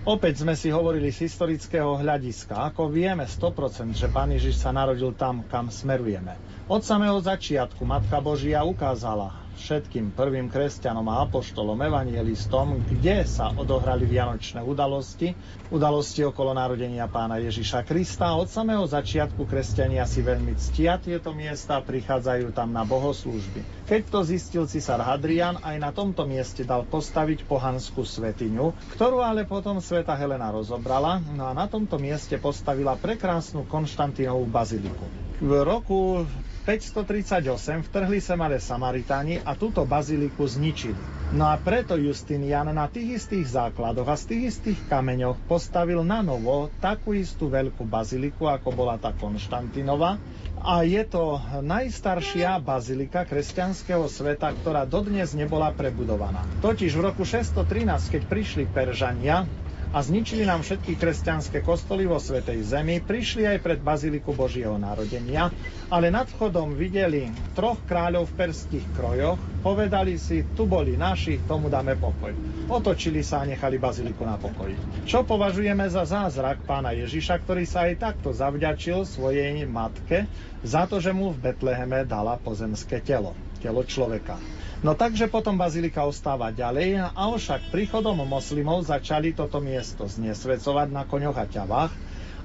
[0.09, 2.73] Opäť sme si hovorili z historického hľadiska.
[2.73, 6.41] Ako vieme 100%, že Pán Ježiš sa narodil tam, kam smerujeme.
[6.73, 14.09] Od samého začiatku Matka Božia ukázala všetkým prvým kresťanom a apoštolom, evangelistom, kde sa odohrali
[14.09, 15.37] vianočné udalosti,
[15.69, 18.33] udalosti okolo narodenia pána Ježiša Krista.
[18.33, 23.85] Od samého začiatku kresťania si veľmi ctia tieto miesta prichádzajú tam na bohoslúžby.
[23.85, 29.45] Keď to zistil cisár Hadrian, aj na tomto mieste dal postaviť pohanskú svetiňu, ktorú ale
[29.45, 35.05] potom sveta Helena rozobrala, no a na tomto mieste postavila prekrásnu Konštantínovú baziliku.
[35.41, 36.25] V roku
[36.71, 40.95] 538 vtrhli sem ale Samaritáni a túto baziliku zničili.
[41.35, 46.23] No a preto Justinian na tých istých základoch a z tých istých kameňoch postavil na
[46.23, 50.23] novo takú istú veľkú baziliku, ako bola tá Konštantinova.
[50.63, 56.47] A je to najstaršia bazilika kresťanského sveta, ktorá dodnes nebola prebudovaná.
[56.63, 59.43] Totiž v roku 613, keď prišli Peržania,
[59.91, 65.51] a zničili nám všetky kresťanské kostoly vo Svetej Zemi, prišli aj pred Baziliku Božieho narodenia,
[65.91, 67.27] ale nad vchodom videli
[67.59, 72.31] troch kráľov v perských krojoch, povedali si, tu boli naši, tomu dáme pokoj.
[72.71, 74.79] Otočili sa a nechali Baziliku na pokoji.
[75.11, 80.31] Čo považujeme za zázrak pána Ježiša, ktorý sa aj takto zavďačil svojej matke
[80.63, 84.39] za to, že mu v Betleheme dala pozemské telo, telo človeka.
[84.81, 91.05] No takže potom bazilika ostáva ďalej, a však príchodom moslimov začali toto miesto znesvecovať na
[91.05, 91.93] koňoch a ťavách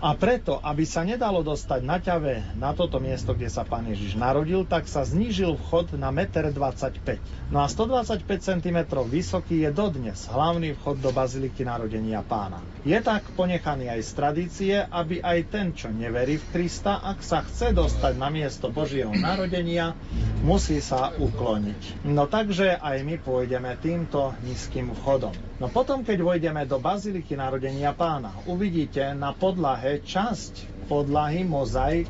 [0.03, 4.19] a preto, aby sa nedalo dostať na ťave na toto miesto, kde sa pán Ježiš
[4.19, 7.19] narodil, tak sa znížil vchod na 1,25 m.
[7.53, 12.59] No a 125 cm vysoký je dodnes hlavný vchod do Baziliky narodenia pána.
[12.83, 17.45] Je tak ponechaný aj z tradície, aby aj ten, čo neverí v Krista, ak sa
[17.45, 19.93] chce dostať na miesto Božieho narodenia,
[20.41, 22.05] musí sa ukloniť.
[22.09, 25.33] No takže aj my pôjdeme týmto nízkym vchodom.
[25.55, 30.53] No potom, keď vojdeme do Baziliky narodenia pána, uvidíte na podlahe časť
[30.89, 32.09] podlahy mozaik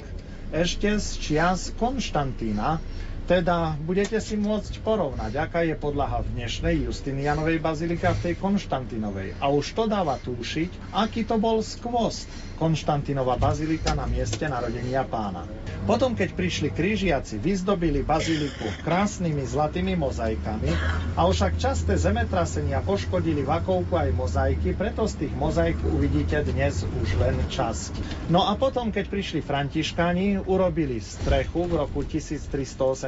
[0.56, 2.80] ešte z čias Konštantína,
[3.26, 8.36] teda budete si môcť porovnať, aká je podlaha v dnešnej Justinianovej bazilike a v tej
[8.38, 9.34] Konštantinovej.
[9.42, 15.44] A už to dáva túšiť, aký to bol skvost Konštantinova bazilika na mieste narodenia pána.
[15.86, 20.72] Potom, keď prišli krížiaci, vyzdobili baziliku krásnymi zlatými mozaikami,
[21.14, 27.10] a však časté zemetrasenia poškodili vakovku aj mozaiky, preto z tých mozaik uvidíte dnes už
[27.22, 27.92] len časť.
[28.34, 32.02] No a potom, keď prišli františkáni, urobili strechu v roku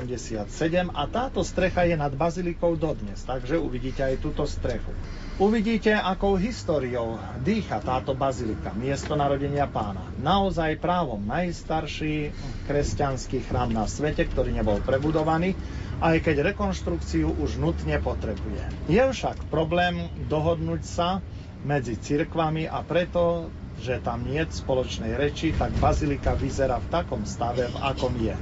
[0.07, 4.95] 1387 a táto strecha je nad bazilikou dodnes, takže uvidíte aj túto strechu.
[5.37, 10.01] Uvidíte, akou históriou dýcha táto bazilika, miesto narodenia pána.
[10.17, 12.33] Naozaj právom najstarší
[12.65, 15.53] kresťanský chrám na svete, ktorý nebol prebudovaný,
[16.01, 18.89] aj keď rekonštrukciu už nutne potrebuje.
[18.89, 21.21] Je však problém dohodnúť sa
[21.61, 27.69] medzi cirkvami a preto že tam nie spoločnej reči, tak bazilika vyzerá v takom stave,
[27.69, 28.33] v akom je.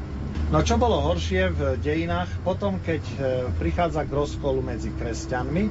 [0.53, 3.15] No čo bolo horšie v dejinách, potom keď e,
[3.57, 5.63] prichádza k rozkolu medzi kresťanmi,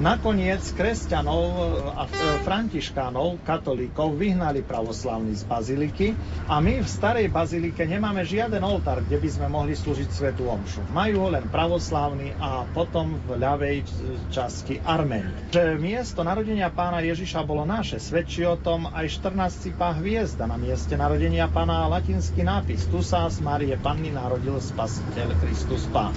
[0.00, 1.44] Nakoniec kresťanov
[1.92, 6.16] a e, františkánov, katolíkov vyhnali pravoslavní z baziliky
[6.48, 10.88] a my v starej bazilike nemáme žiaden oltár, kde by sme mohli slúžiť svetu omšu.
[10.96, 13.84] Majú ho len pravoslavní a potom v ľavej
[14.32, 15.52] časti Arméni.
[15.52, 20.56] Že miesto narodenia pána Ježiša bolo naše, svedčí o tom aj 14 pách hviezda na
[20.56, 26.16] mieste narodenia pána latinský nápis Tu sa z Marie Panny narodil spasiteľ Kristus Pán.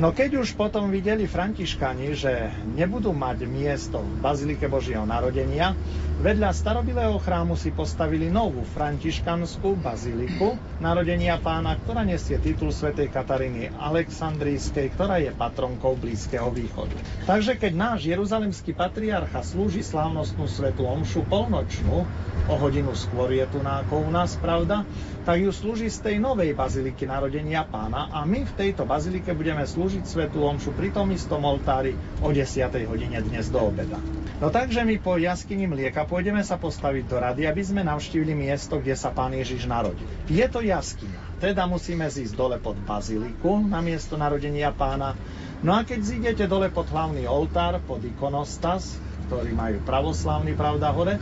[0.00, 5.76] No keď už potom videli františkani, že nebudú mať miesto v Bazilike Božieho narodenia,
[6.24, 13.68] vedľa starobilého chrámu si postavili novú františkanskú baziliku narodenia pána, ktorá nesie titul svätej Kataríny
[13.76, 16.96] Aleksandrijskej, ktorá je patronkou Blízkeho východu.
[17.28, 22.08] Takže keď náš jeruzalemský patriarcha slúži slávnostnú svetu omšu polnočnú,
[22.48, 24.88] o hodinu skôr je tu ako u nás, pravda,
[25.28, 29.62] tak ju slúži z tej novej baziliky narodenia pána a my v tejto bazilike budeme
[29.62, 31.92] slúžiť svetu omšu pri tom istom oltári
[32.24, 32.70] o 10.
[32.88, 33.98] hodine dnes do obeda.
[34.38, 38.78] No takže my po jaskyni Mlieka pôjdeme sa postaviť do rady, aby sme navštívili miesto,
[38.78, 40.06] kde sa pán Ježiš narodil.
[40.30, 45.18] Je to jaskyňa, teda musíme zísť dole pod baziliku na miesto narodenia pána.
[45.66, 48.94] No a keď zídete dole pod hlavný oltár, pod ikonostas,
[49.26, 51.18] ktorý majú pravoslavný, pravda, hore,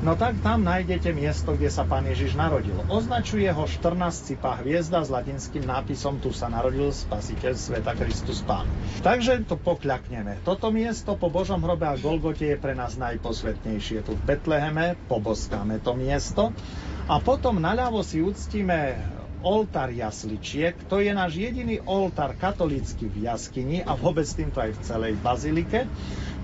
[0.00, 2.72] No tak tam nájdete miesto, kde sa pán Ježiš narodil.
[2.88, 8.64] Označuje ho 14 cipá hviezda s latinským nápisom Tu sa narodil spasiteľ sveta Kristus Pán.
[9.04, 10.40] Takže to pokľakneme.
[10.40, 14.00] Toto miesto po Božom hrobe a Golgote je pre nás najposvetnejšie.
[14.00, 16.56] Tu v Betleheme poboskáme to miesto
[17.04, 18.96] a potom naľavo si uctíme
[19.44, 20.76] oltár jasličiek.
[20.88, 25.84] To je náš jediný oltár katolícky v jaskyni a vôbec týmto aj v celej bazilike.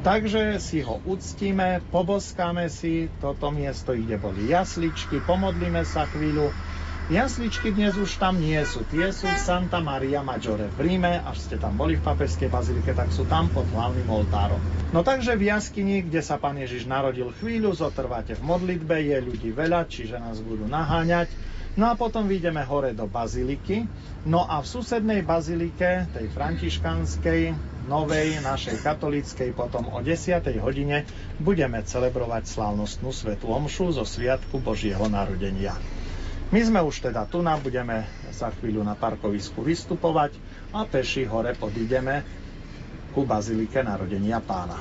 [0.06, 6.54] Takže si ho uctíme, poboskáme si toto miesto, kde boli jasličky, pomodlíme sa chvíľu.
[7.10, 11.42] Jasličky dnes už tam nie sú, tie sú v Santa Maria Maggiore v Ríme, až
[11.50, 14.62] ste tam boli v papeskej bazilike, tak sú tam pod hlavným oltárom.
[14.94, 19.50] No takže v jaskyni, kde sa pán Ježiš narodil chvíľu, zotrváte v modlitbe, je ľudí
[19.50, 21.26] veľa, čiže nás budú naháňať.
[21.74, 23.90] No a potom vyjdeme hore do baziliky.
[24.22, 30.42] No a v susednej bazilike, tej františkanskej, novej, našej katolíckej, potom o 10.
[30.58, 31.06] hodine
[31.38, 35.78] budeme celebrovať slávnostnú svetu omšu zo Sviatku Božieho narodenia.
[36.54, 40.38] My sme už teda tu, budeme za chvíľu na parkovisku vystupovať
[40.70, 42.22] a peši hore podídeme
[43.10, 44.78] ku Bazilike narodenia pána.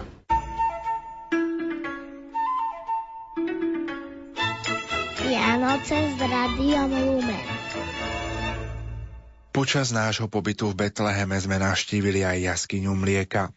[5.26, 7.55] Vianoce s Radiom Lumen.
[9.56, 13.56] Počas nášho pobytu v Betleheme sme navštívili aj jaskyňu mlieka.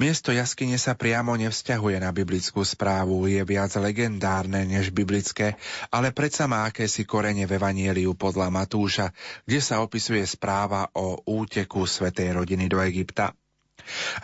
[0.00, 5.60] Miesto jaskyne sa priamo nevzťahuje na biblickú správu, je viac legendárne než biblické,
[5.92, 9.12] ale predsa má akési korene v Evanieliu podľa Matúša,
[9.44, 13.36] kde sa opisuje správa o úteku svetej rodiny do Egypta.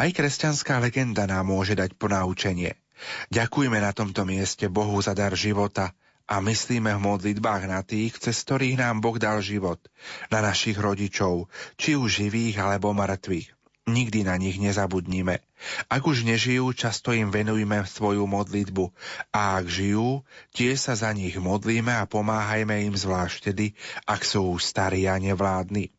[0.01, 2.73] Aj kresťanská legenda nám môže dať ponaučenie.
[3.29, 5.93] Ďakujme na tomto mieste Bohu za dar života,
[6.33, 9.77] a myslíme v modlitbách na tých, cez ktorých nám Boh dal život,
[10.33, 13.53] na našich rodičov, či už živých alebo mŕtvych.
[13.83, 15.45] Nikdy na nich nezabudnime.
[15.93, 18.95] Ak už nežijú, často im venujme svoju modlitbu
[19.35, 20.25] a ak žijú,
[20.57, 23.77] tie sa za nich modlíme a pomáhajme im zvlášť tedy,
[24.09, 25.91] ak sú starí a nevládni.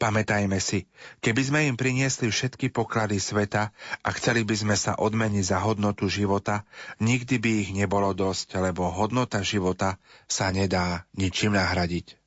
[0.00, 0.88] Pamätajme si,
[1.20, 3.70] keby sme im priniesli všetky poklady sveta
[4.00, 6.66] a chceli by sme sa odmeniť za hodnotu života,
[6.98, 12.23] nikdy by ich nebolo dosť, lebo hodnota života sa nedá ničím nahradiť.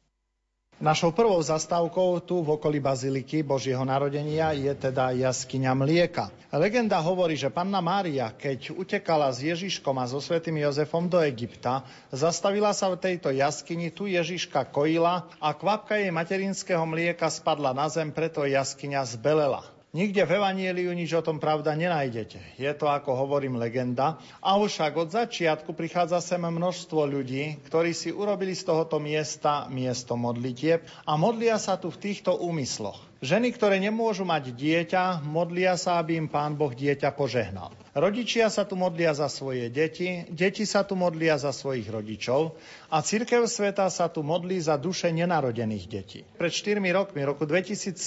[0.77, 6.29] Našou prvou zastávkou tu v okolí Baziliky Božieho narodenia je teda jaskyňa Mlieka.
[6.53, 11.81] Legenda hovorí, že panna Mária, keď utekala s Ježiškom a so svetým Jozefom do Egypta,
[12.13, 17.89] zastavila sa v tejto jaskyni, tu Ježiška kojila a kvapka jej materinského mlieka spadla na
[17.89, 19.65] zem, preto jaskyňa zbelela.
[19.97, 22.61] Nikde v Evanieliu nič o tom pravda nenájdete.
[22.61, 24.21] Je to, ako hovorím, legenda.
[24.45, 30.13] A však od začiatku prichádza sem množstvo ľudí, ktorí si urobili z tohoto miesta miesto
[30.13, 33.06] modlitieb a modlia sa tu v týchto úmysloch.
[33.17, 37.73] Ženy, ktoré nemôžu mať dieťa, modlia sa, aby im Pán Boh dieťa požehnal.
[37.97, 42.53] Rodičia sa tu modlia za svoje deti, deti sa tu modlia za svojich rodičov
[42.93, 46.21] a Cirkev sveta sa tu modlí za duše nenarodených detí.
[46.37, 47.97] Pred 4 rokmi, roku 2007,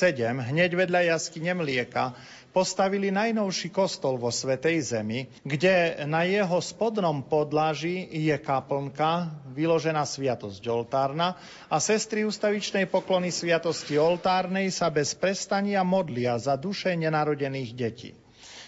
[0.46, 2.14] hneď vedľa jasky Nemlieka,
[2.50, 10.62] postavili najnovší kostol vo Svetej Zemi, kde na jeho spodnom podlaží je kaplnka, vyložená sviatosť
[10.66, 11.38] oltárna
[11.70, 18.10] a sestry ustavičnej poklony sviatosti oltárnej sa bez prestania modlia za duše nenarodených detí.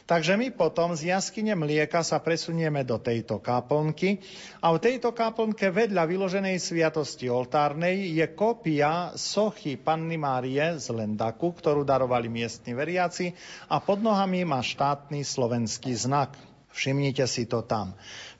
[0.03, 4.19] Takže my potom z jaskyne mlieka sa presunieme do tejto kaplnky
[4.59, 11.55] a v tejto kaplnke vedľa vyloženej sviatosti oltárnej je kópia sochy Panny Márie z Lendaku,
[11.55, 13.31] ktorú darovali miestni veriaci
[13.71, 16.35] a pod nohami má štátny slovenský znak.
[16.73, 17.93] Všimnite si to tam.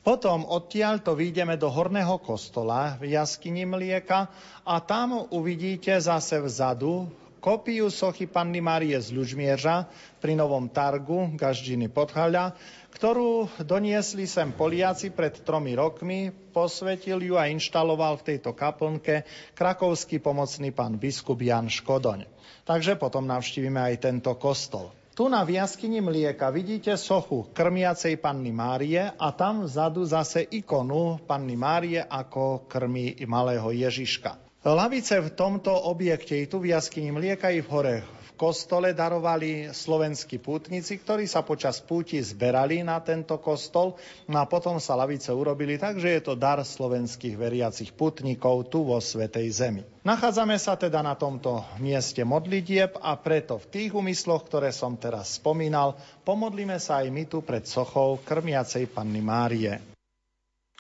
[0.03, 4.27] Potom odtiaľ to vyjdeme do horného kostola v jaskyni Mlieka
[4.67, 7.07] a tam uvidíte zase vzadu
[7.43, 9.91] kopiu sochy Panny Márie z Ľužmierža
[10.23, 12.55] pri Novom Targu, Gaždžiny Podhaľa,
[12.95, 19.27] ktorú doniesli sem Poliaci pred tromi rokmi, posvetil ju a inštaloval v tejto kaplnke
[19.59, 22.31] krakovský pomocný pán biskup Jan Škodoň.
[22.63, 24.95] Takže potom navštívime aj tento kostol.
[25.13, 31.59] Tu na jaskyni Mlieka vidíte sochu krmiacej Panny Márie a tam vzadu zase ikonu Panny
[31.59, 34.42] Márie ako krmi malého Ježiška.
[34.63, 37.97] Lavice v tomto objekte i tu v jaskyni Mlieka i v hore
[38.43, 43.95] kostole darovali slovenskí pútnici, ktorí sa počas púti zberali na tento kostol
[44.27, 48.83] no a potom sa lavice urobili tak, že je to dar slovenských veriacich putníkov tu
[48.83, 49.83] vo Svetej Zemi.
[50.03, 55.39] Nachádzame sa teda na tomto mieste modlitieb a preto v tých úmysloch, ktoré som teraz
[55.39, 55.95] spomínal,
[56.27, 59.92] pomodlíme sa aj my tu pred sochou krmiacej Panny Márie.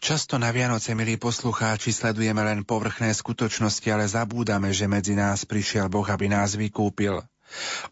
[0.03, 5.86] Často na Vianoce, milí poslucháči, sledujeme len povrchné skutočnosti, ale zabúdame, že medzi nás prišiel
[5.86, 7.22] Boh, aby nás vykúpil.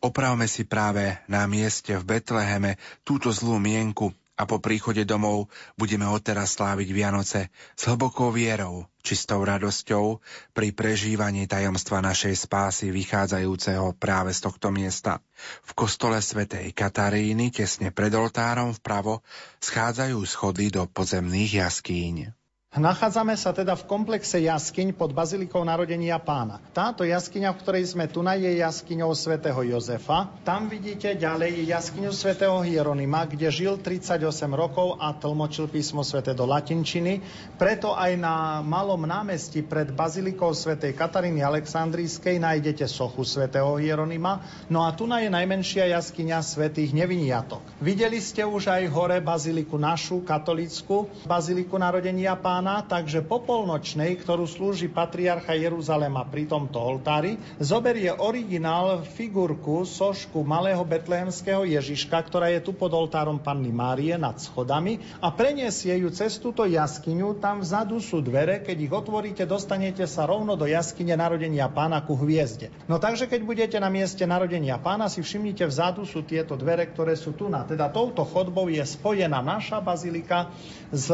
[0.02, 4.10] Opravme si práve na mieste v Betleheme túto zlú mienku
[4.40, 10.24] a po príchode domov budeme odteraz sláviť Vianoce s hlbokou vierou, čistou radosťou
[10.56, 15.20] pri prežívaní tajomstva našej spásy vychádzajúceho práve z tohto miesta.
[15.60, 19.20] V kostole svätej Kataríny tesne pred oltárom vpravo
[19.60, 22.39] schádzajú schody do podzemných jaskýň.
[22.70, 26.62] Nachádzame sa teda v komplexe jaskyň pod Bazilikou narodenia pána.
[26.70, 30.30] Táto jaskyňa, v ktorej sme tu, je jaskyňou svätého Jozefa.
[30.46, 34.22] Tam vidíte ďalej jaskyňu svätého Hieronima, kde žil 38
[34.54, 37.18] rokov a tlmočil písmo sväté do latinčiny.
[37.58, 44.46] Preto aj na malom námestí pred Bazilikou svätej Kataríny Aleksandrijskej nájdete sochu svätého Hieronima.
[44.70, 47.66] No a tu je najmenšia jaskyňa svätých Neviniatok.
[47.82, 54.20] Videli ste už aj hore baziliku našu, katolickú, baziliku narodenia pána pána, takže po polnočnej,
[54.20, 62.52] ktorú slúži patriarcha Jeruzalema pri tomto oltári, zoberie originál figurku, sošku malého betlehemského Ježiška, ktorá
[62.52, 67.40] je tu pod oltárom Panny Márie nad schodami a preniesie ju cez túto jaskyňu.
[67.40, 72.12] Tam vzadu sú dvere, keď ich otvoríte, dostanete sa rovno do jaskyne narodenia pána ku
[72.12, 72.68] hviezde.
[72.92, 77.16] No takže keď budete na mieste narodenia pána, si všimnite, vzadu sú tieto dvere, ktoré
[77.16, 77.64] sú tu na.
[77.64, 80.52] Teda touto chodbou je spojená naša bazilika
[80.92, 81.08] s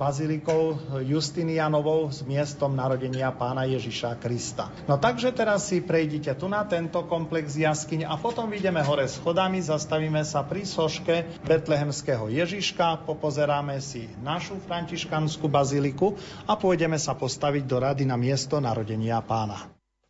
[0.00, 4.70] bazilikou Justinianovou s miestom narodenia pána Ježiša Krista.
[4.86, 9.58] No takže teraz si prejdite tu na tento komplex jaskyň a potom ideme hore schodami,
[9.60, 16.14] zastavíme sa pri soške Betlehemského Ježiška, popozeráme si našu františkanskú baziliku
[16.46, 19.68] a pôjdeme sa postaviť do rady na miesto narodenia pána.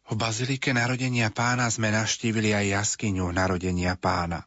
[0.08, 4.40] V bazilike narodenia pána sme naštívili aj jaskyňu narodenia pána.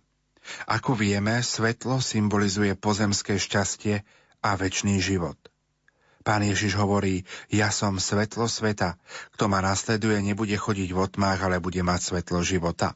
[0.65, 4.01] Ako vieme, svetlo symbolizuje pozemské šťastie
[4.41, 5.38] a väčší život.
[6.22, 8.97] Pán Ježiš hovorí, ja som svetlo sveta.
[9.34, 12.93] Kto ma nasleduje, nebude chodiť v otmách, ale bude mať svetlo života.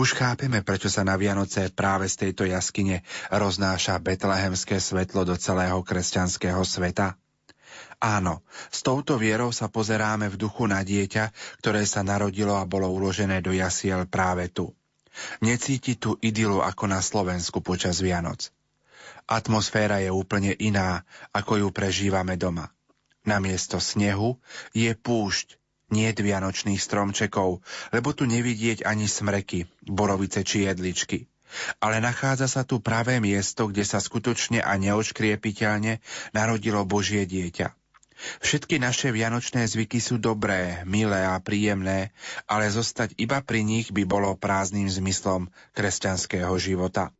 [0.00, 5.82] Už chápeme, prečo sa na Vianoce práve z tejto jaskyne roznáša betlehemské svetlo do celého
[5.82, 7.18] kresťanského sveta.
[8.00, 12.92] Áno, s touto vierou sa pozeráme v duchu na dieťa, ktoré sa narodilo a bolo
[12.92, 14.72] uložené do jasiel práve tu.
[15.40, 18.52] Necíti tu idylu ako na Slovensku počas Vianoc.
[19.26, 21.02] Atmosféra je úplne iná,
[21.34, 22.70] ako ju prežívame doma.
[23.26, 24.38] Namiesto snehu
[24.70, 25.58] je púšť,
[25.90, 27.58] nie vianočných stromčekov,
[27.90, 31.26] lebo tu nevidieť ani smreky, borovice či jedličky.
[31.78, 36.02] Ale nachádza sa tu pravé miesto, kde sa skutočne a neočkriepiteľne
[36.34, 37.74] narodilo Božie dieťa.
[38.40, 42.16] Všetky naše vianočné zvyky sú dobré, milé a príjemné,
[42.48, 47.12] ale zostať iba pri nich by bolo prázdnym zmyslom kresťanského života.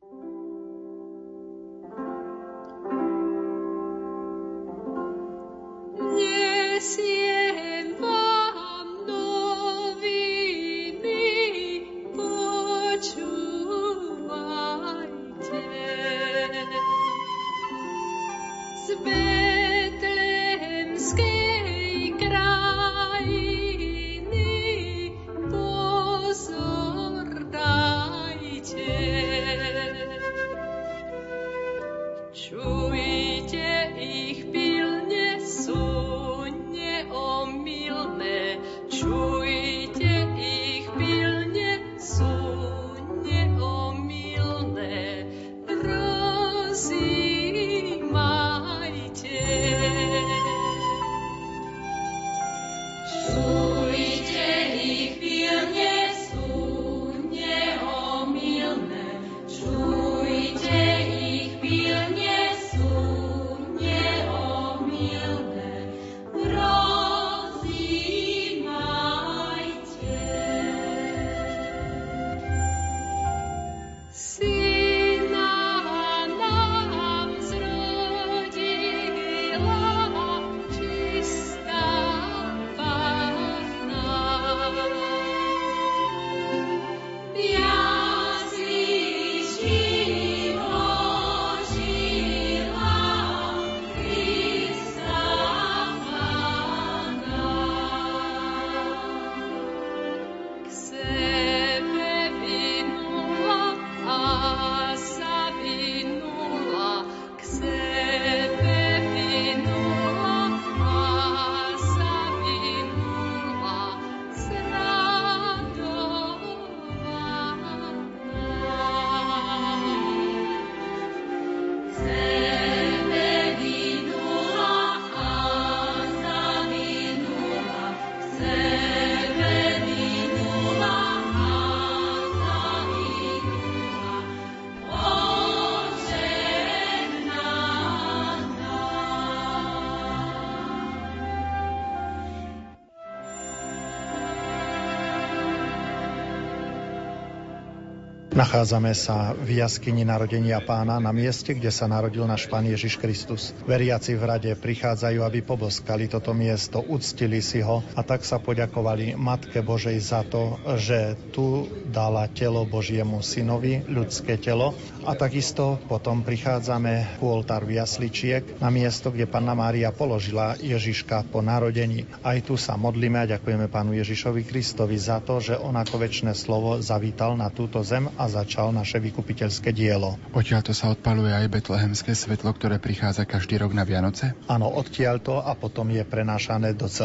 [148.36, 153.56] Nachádzame sa v jaskyni narodenia pána na mieste, kde sa narodil náš pán Ježiš Kristus.
[153.64, 159.16] Veriaci v rade prichádzajú, aby poboskali toto miesto, uctili si ho a tak sa poďakovali
[159.16, 161.64] Matke Božej za to, že tu
[161.96, 164.76] dala telo Božiemu synovi, ľudské telo.
[165.08, 171.40] A takisto potom prichádzame ku oltáru jasličiek na miesto, kde Panna Mária položila Ježiška po
[171.40, 172.04] narodení.
[172.20, 176.36] Aj tu sa modlíme a ďakujeme pánu Ježišovi Kristovi za to, že on ako väčšie
[176.36, 180.18] slovo zavítal na túto zem a začal naše vykupiteľské dielo.
[180.34, 184.34] Odtiaľto sa odpaluje aj betlehemské svetlo, ktoré prichádza každý rok na Vianoce?
[184.50, 187.04] Áno, odtiaľto a potom je prenášané do celého